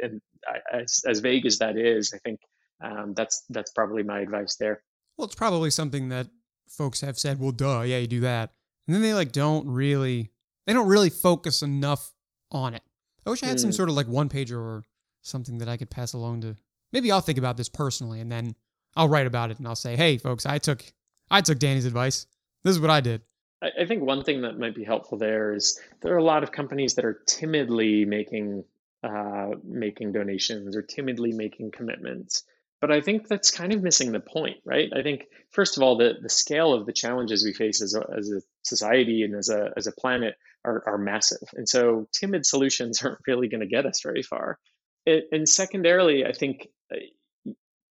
and 0.00 0.20
I, 0.46 0.78
as, 0.78 1.02
as 1.06 1.20
vague 1.20 1.46
as 1.46 1.58
that 1.58 1.76
is, 1.76 2.12
I 2.14 2.18
think 2.18 2.40
um, 2.82 3.14
that's 3.14 3.44
that's 3.50 3.70
probably 3.72 4.02
my 4.02 4.20
advice 4.20 4.56
there. 4.56 4.82
Well, 5.16 5.26
it's 5.26 5.34
probably 5.34 5.70
something 5.70 6.08
that 6.08 6.28
folks 6.68 7.00
have 7.00 7.18
said, 7.18 7.38
"Well, 7.38 7.52
duh, 7.52 7.82
yeah, 7.82 7.98
you 7.98 8.06
do 8.06 8.20
that," 8.20 8.50
and 8.86 8.94
then 8.94 9.02
they 9.02 9.14
like 9.14 9.32
don't 9.32 9.68
really 9.68 10.30
they 10.66 10.72
don't 10.72 10.88
really 10.88 11.10
focus 11.10 11.62
enough 11.62 12.12
on 12.50 12.74
it. 12.74 12.82
I 13.26 13.30
wish 13.30 13.42
I 13.42 13.46
had 13.46 13.58
mm. 13.58 13.60
some 13.60 13.72
sort 13.72 13.88
of 13.88 13.94
like 13.94 14.08
one 14.08 14.28
pager 14.28 14.58
or 14.58 14.84
something 15.22 15.58
that 15.58 15.68
I 15.68 15.76
could 15.76 15.90
pass 15.90 16.12
along 16.12 16.40
to. 16.42 16.56
Maybe 16.92 17.12
I'll 17.12 17.20
think 17.20 17.38
about 17.38 17.56
this 17.56 17.68
personally, 17.68 18.20
and 18.20 18.30
then 18.30 18.54
I'll 18.96 19.08
write 19.08 19.26
about 19.26 19.50
it 19.50 19.58
and 19.58 19.66
I'll 19.66 19.76
say, 19.76 19.96
"Hey, 19.96 20.18
folks, 20.18 20.46
I 20.46 20.58
took 20.58 20.84
I 21.30 21.40
took 21.40 21.58
Danny's 21.58 21.86
advice. 21.86 22.26
This 22.64 22.72
is 22.74 22.80
what 22.80 22.90
I 22.90 23.00
did." 23.00 23.22
I 23.62 23.86
think 23.86 24.02
one 24.02 24.24
thing 24.24 24.42
that 24.42 24.58
might 24.58 24.74
be 24.74 24.82
helpful 24.82 25.18
there 25.18 25.54
is 25.54 25.78
there 26.00 26.12
are 26.14 26.18
a 26.18 26.24
lot 26.24 26.42
of 26.42 26.50
companies 26.50 26.94
that 26.94 27.04
are 27.04 27.22
timidly 27.26 28.04
making 28.04 28.64
uh, 29.04 29.50
making 29.62 30.12
donations 30.12 30.76
or 30.76 30.82
timidly 30.82 31.32
making 31.32 31.70
commitments 31.70 32.44
but 32.82 32.90
I 32.90 33.00
think 33.00 33.28
that's 33.28 33.52
kind 33.52 33.72
of 33.72 33.80
missing 33.80 34.10
the 34.10 34.18
point, 34.18 34.56
right? 34.64 34.90
I 34.92 35.02
think 35.02 35.28
first 35.50 35.76
of 35.76 35.84
all, 35.84 35.96
the 35.96 36.14
the 36.20 36.28
scale 36.28 36.74
of 36.74 36.84
the 36.84 36.92
challenges 36.92 37.44
we 37.44 37.54
face 37.54 37.80
as 37.80 37.94
a, 37.94 38.04
as 38.18 38.28
a 38.28 38.42
society 38.64 39.22
and 39.22 39.36
as 39.36 39.48
a 39.48 39.70
as 39.76 39.86
a 39.86 39.92
planet 39.92 40.34
are, 40.64 40.82
are 40.84 40.98
massive, 40.98 41.48
and 41.54 41.66
so 41.66 42.08
timid 42.12 42.44
solutions 42.44 43.00
aren't 43.04 43.20
really 43.26 43.48
going 43.48 43.60
to 43.60 43.68
get 43.68 43.86
us 43.86 44.02
very 44.02 44.22
far. 44.22 44.58
It, 45.06 45.28
and 45.30 45.48
secondarily, 45.48 46.26
I 46.26 46.32
think 46.32 46.66
uh, 46.92 46.96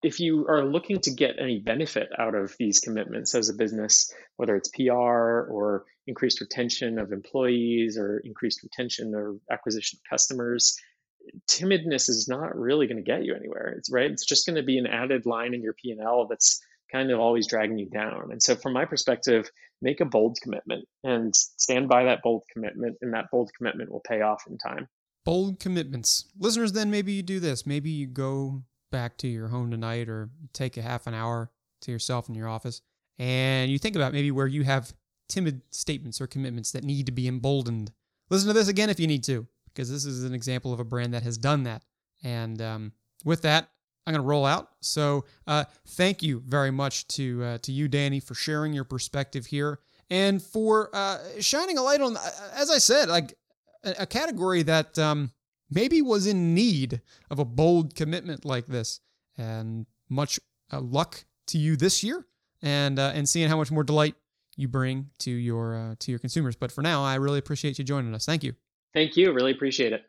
if 0.04 0.20
you 0.20 0.48
are 0.48 0.66
looking 0.66 1.00
to 1.02 1.12
get 1.12 1.36
any 1.40 1.60
benefit 1.60 2.10
out 2.18 2.36
of 2.36 2.56
these 2.58 2.80
commitments 2.80 3.36
as 3.36 3.50
a 3.50 3.54
business, 3.54 4.12
whether 4.38 4.56
it's 4.56 4.70
PR 4.70 4.92
or 4.92 5.86
increased 6.08 6.42
retention 6.42 6.98
of 6.98 7.12
employees 7.12 7.98
or 7.98 8.20
increased 8.20 8.64
retention 8.64 9.14
or 9.14 9.36
acquisition 9.52 10.00
of 10.00 10.10
customers, 10.10 10.76
timidness 11.48 12.10
is 12.10 12.28
not 12.28 12.56
really 12.58 12.88
going 12.88 12.98
to 12.98 13.04
get 13.04 13.24
you 13.24 13.36
anywhere. 13.36 13.76
It's 13.78 13.92
right. 13.92 14.10
It's 14.10 14.26
just 14.26 14.46
going 14.46 14.56
to 14.56 14.64
be 14.64 14.78
an 14.78 14.88
added 14.88 15.26
line 15.26 15.54
in 15.54 15.62
your 15.62 15.74
P 15.74 15.92
and 15.92 16.02
L 16.02 16.28
that's 16.28 16.60
kind 16.92 17.12
of 17.12 17.20
always 17.20 17.48
dragging 17.48 17.78
you 17.78 17.90
down. 17.90 18.32
And 18.32 18.42
so, 18.42 18.56
from 18.56 18.74
my 18.74 18.86
perspective, 18.86 19.50
make 19.82 20.02
a 20.02 20.06
bold 20.06 20.38
commitment 20.42 20.86
and 21.04 21.34
stand 21.36 21.88
by 21.88 22.06
that 22.06 22.22
bold 22.24 22.44
commitment, 22.52 22.98
and 23.02 23.14
that 23.14 23.26
bold 23.32 23.52
commitment 23.56 23.92
will 23.92 24.02
pay 24.02 24.22
off 24.22 24.44
in 24.50 24.58
time. 24.58 24.88
Bold 25.24 25.60
commitments, 25.60 26.26
listeners. 26.40 26.72
Then 26.72 26.90
maybe 26.90 27.14
you 27.14 27.22
do 27.22 27.40
this. 27.40 27.66
Maybe 27.66 27.92
you 27.92 28.08
go 28.08 28.64
back 28.92 29.18
to 29.18 29.28
your 29.28 29.48
home 29.48 29.72
tonight, 29.72 30.10
or 30.10 30.30
take 30.54 30.78
a 30.78 30.82
half 30.82 31.08
an 31.08 31.14
hour 31.14 31.50
to 31.82 31.92
yourself 31.92 32.30
in 32.30 32.36
your 32.36 32.48
office, 32.48 32.82
and 33.18 33.72
you 33.72 33.80
think 33.80 33.96
about 33.96 34.14
maybe 34.14 34.32
where 34.32 34.48
you 34.48 34.64
have 34.64 34.94
timid 35.30 35.62
statements 35.72 36.20
or 36.20 36.28
commitments 36.28 36.72
that 36.72 36.84
need 36.84 37.06
to 37.06 37.12
be 37.12 37.28
emboldened. 37.28 37.92
Listen 38.30 38.48
to 38.48 38.54
this 38.54 38.68
again 38.68 38.90
if 38.90 39.00
you 39.00 39.08
need 39.08 39.24
to 39.24 39.48
because 39.74 39.90
this 39.90 40.06
is 40.06 40.24
an 40.24 40.34
example 40.34 40.74
of 40.74 40.80
a 40.80 40.84
brand 40.84 41.14
that 41.14 41.24
has 41.24 41.38
done 41.38 41.64
that. 41.64 41.84
And 42.24 42.62
um, 42.62 42.92
with 43.24 43.42
that, 43.44 43.70
I'm 44.06 44.14
going 44.14 44.24
to 44.24 44.28
roll 44.28 44.46
out. 44.46 44.70
So 44.82 45.26
uh, 45.48 45.66
thank 45.88 46.22
you 46.22 46.44
very 46.46 46.72
much 46.72 47.08
to 47.10 47.44
uh, 47.44 47.58
to 47.60 47.72
you, 47.72 47.88
Danny, 47.88 48.20
for 48.20 48.34
sharing 48.34 48.74
your 48.74 48.84
perspective 48.84 49.46
here 49.46 49.80
and 50.10 50.42
for 50.42 50.90
uh, 50.94 51.20
shining 51.40 51.78
a 51.78 51.82
light 51.82 52.02
on, 52.02 52.18
uh, 52.18 52.30
as 52.54 52.70
I 52.70 52.80
said, 52.80 53.10
like 53.10 53.38
a, 53.84 53.96
a 54.00 54.06
category 54.06 54.64
that 54.64 54.98
um, 55.00 55.32
maybe 55.72 56.02
was 56.02 56.28
in 56.28 56.54
need 56.54 57.02
of 57.32 57.40
a 57.40 57.46
bold 57.46 57.96
commitment 57.96 58.46
like 58.46 58.68
this. 58.68 59.00
And 59.38 59.88
much 60.10 60.40
uh, 60.72 60.82
luck 60.82 61.24
to 61.48 61.58
you 61.58 61.76
this 61.76 62.04
year 62.04 62.26
and 62.62 63.00
uh, 63.00 63.12
and 63.16 63.28
seeing 63.28 63.50
how 63.50 63.58
much 63.58 63.72
more 63.72 63.84
delight 63.84 64.16
you 64.58 64.68
bring 64.68 65.10
to 65.20 65.32
your 65.32 65.76
uh, 65.76 65.96
to 66.00 66.12
your 66.12 66.20
consumers. 66.20 66.56
But 66.56 66.72
for 66.72 66.82
now, 66.82 67.04
I 67.04 67.16
really 67.16 67.40
appreciate 67.40 67.80
you 67.80 67.86
joining 67.86 68.14
us. 68.14 68.26
Thank 68.26 68.44
you. 68.44 68.54
Thank 68.94 69.18
you. 69.18 69.32
Really 69.32 69.52
appreciate 69.52 69.94
it. 69.94 70.04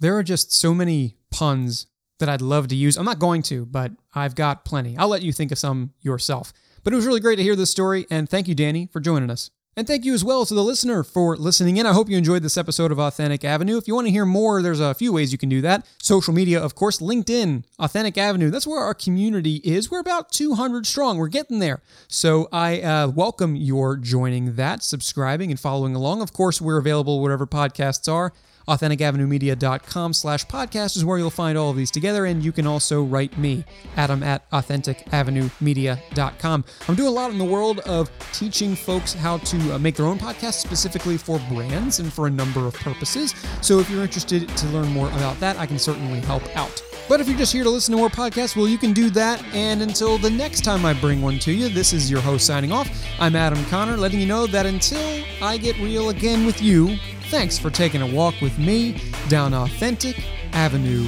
There 0.00 0.16
are 0.16 0.22
just 0.22 0.52
so 0.52 0.74
many 0.74 1.16
puns 1.30 1.86
that 2.18 2.28
I'd 2.28 2.40
love 2.40 2.68
to 2.68 2.76
use. 2.76 2.96
I'm 2.96 3.04
not 3.04 3.18
going 3.18 3.42
to, 3.42 3.66
but 3.66 3.92
I've 4.14 4.34
got 4.34 4.64
plenty. 4.64 4.96
I'll 4.96 5.08
let 5.08 5.22
you 5.22 5.32
think 5.32 5.52
of 5.52 5.58
some 5.58 5.92
yourself. 6.00 6.52
But 6.82 6.94
it 6.94 6.96
was 6.96 7.06
really 7.06 7.20
great 7.20 7.36
to 7.36 7.42
hear 7.42 7.56
this 7.56 7.70
story, 7.70 8.06
and 8.10 8.28
thank 8.28 8.48
you, 8.48 8.54
Danny, 8.54 8.88
for 8.90 9.00
joining 9.00 9.30
us. 9.30 9.50
And 9.76 9.86
thank 9.86 10.04
you 10.04 10.14
as 10.14 10.24
well 10.24 10.44
to 10.44 10.52
the 10.52 10.64
listener 10.64 11.04
for 11.04 11.36
listening 11.36 11.76
in. 11.76 11.86
I 11.86 11.92
hope 11.92 12.10
you 12.10 12.18
enjoyed 12.18 12.42
this 12.42 12.56
episode 12.56 12.90
of 12.90 12.98
Authentic 12.98 13.44
Avenue. 13.44 13.76
If 13.76 13.86
you 13.86 13.94
want 13.94 14.08
to 14.08 14.10
hear 14.10 14.26
more, 14.26 14.62
there's 14.62 14.80
a 14.80 14.94
few 14.94 15.12
ways 15.12 15.30
you 15.30 15.38
can 15.38 15.48
do 15.48 15.60
that. 15.60 15.86
Social 16.02 16.34
media, 16.34 16.60
of 16.60 16.74
course, 16.74 16.98
LinkedIn, 16.98 17.62
Authentic 17.78 18.18
Avenue. 18.18 18.50
That's 18.50 18.66
where 18.66 18.80
our 18.80 18.94
community 18.94 19.60
is. 19.62 19.88
We're 19.88 20.00
about 20.00 20.32
200 20.32 20.86
strong. 20.86 21.18
We're 21.18 21.28
getting 21.28 21.60
there. 21.60 21.82
So 22.08 22.48
I 22.50 22.80
uh, 22.80 23.08
welcome 23.08 23.54
your 23.54 23.96
joining 23.96 24.56
that, 24.56 24.82
subscribing, 24.82 25.52
and 25.52 25.60
following 25.60 25.94
along. 25.94 26.20
Of 26.20 26.32
course, 26.32 26.60
we're 26.60 26.78
available 26.78 27.22
wherever 27.22 27.46
podcasts 27.46 28.12
are 28.12 28.32
AuthenticAvenueMedia.com 28.70 30.12
slash 30.12 30.46
podcast 30.46 30.96
is 30.96 31.04
where 31.04 31.18
you'll 31.18 31.28
find 31.28 31.58
all 31.58 31.70
of 31.70 31.76
these 31.76 31.90
together, 31.90 32.26
and 32.26 32.44
you 32.44 32.52
can 32.52 32.68
also 32.68 33.02
write 33.02 33.36
me, 33.36 33.64
Adam 33.96 34.22
at 34.22 34.48
AuthenticAvenueMedia.com. 34.50 36.64
I'm 36.88 36.94
doing 36.94 37.08
a 37.08 37.10
lot 37.10 37.32
in 37.32 37.38
the 37.38 37.44
world 37.44 37.80
of 37.80 38.08
teaching 38.32 38.76
folks 38.76 39.12
how 39.12 39.38
to 39.38 39.74
uh, 39.74 39.78
make 39.80 39.96
their 39.96 40.06
own 40.06 40.18
podcasts 40.18 40.60
specifically 40.60 41.18
for 41.18 41.40
brands 41.50 41.98
and 41.98 42.12
for 42.12 42.28
a 42.28 42.30
number 42.30 42.64
of 42.64 42.74
purposes. 42.74 43.34
So 43.60 43.80
if 43.80 43.90
you're 43.90 44.02
interested 44.02 44.48
to 44.48 44.66
learn 44.68 44.86
more 44.88 45.08
about 45.08 45.40
that, 45.40 45.58
I 45.58 45.66
can 45.66 45.80
certainly 45.80 46.20
help 46.20 46.44
out. 46.56 46.80
But 47.08 47.20
if 47.20 47.28
you're 47.28 47.36
just 47.36 47.52
here 47.52 47.64
to 47.64 47.70
listen 47.70 47.90
to 47.90 47.98
more 47.98 48.08
podcasts, 48.08 48.54
well, 48.54 48.68
you 48.68 48.78
can 48.78 48.92
do 48.92 49.10
that. 49.10 49.42
And 49.52 49.82
until 49.82 50.16
the 50.16 50.30
next 50.30 50.60
time 50.60 50.84
I 50.84 50.94
bring 50.94 51.20
one 51.20 51.40
to 51.40 51.50
you, 51.50 51.68
this 51.68 51.92
is 51.92 52.08
your 52.08 52.20
host 52.20 52.46
signing 52.46 52.70
off. 52.70 52.88
I'm 53.18 53.34
Adam 53.34 53.64
Conner, 53.64 53.96
letting 53.96 54.20
you 54.20 54.26
know 54.26 54.46
that 54.46 54.64
until 54.64 55.24
I 55.42 55.56
get 55.56 55.76
real 55.78 56.10
again 56.10 56.46
with 56.46 56.62
you, 56.62 56.96
Thanks 57.30 57.60
for 57.60 57.70
taking 57.70 58.02
a 58.02 58.06
walk 58.08 58.40
with 58.40 58.58
me 58.58 58.96
down 59.28 59.54
Authentic 59.54 60.20
Avenue 60.52 61.06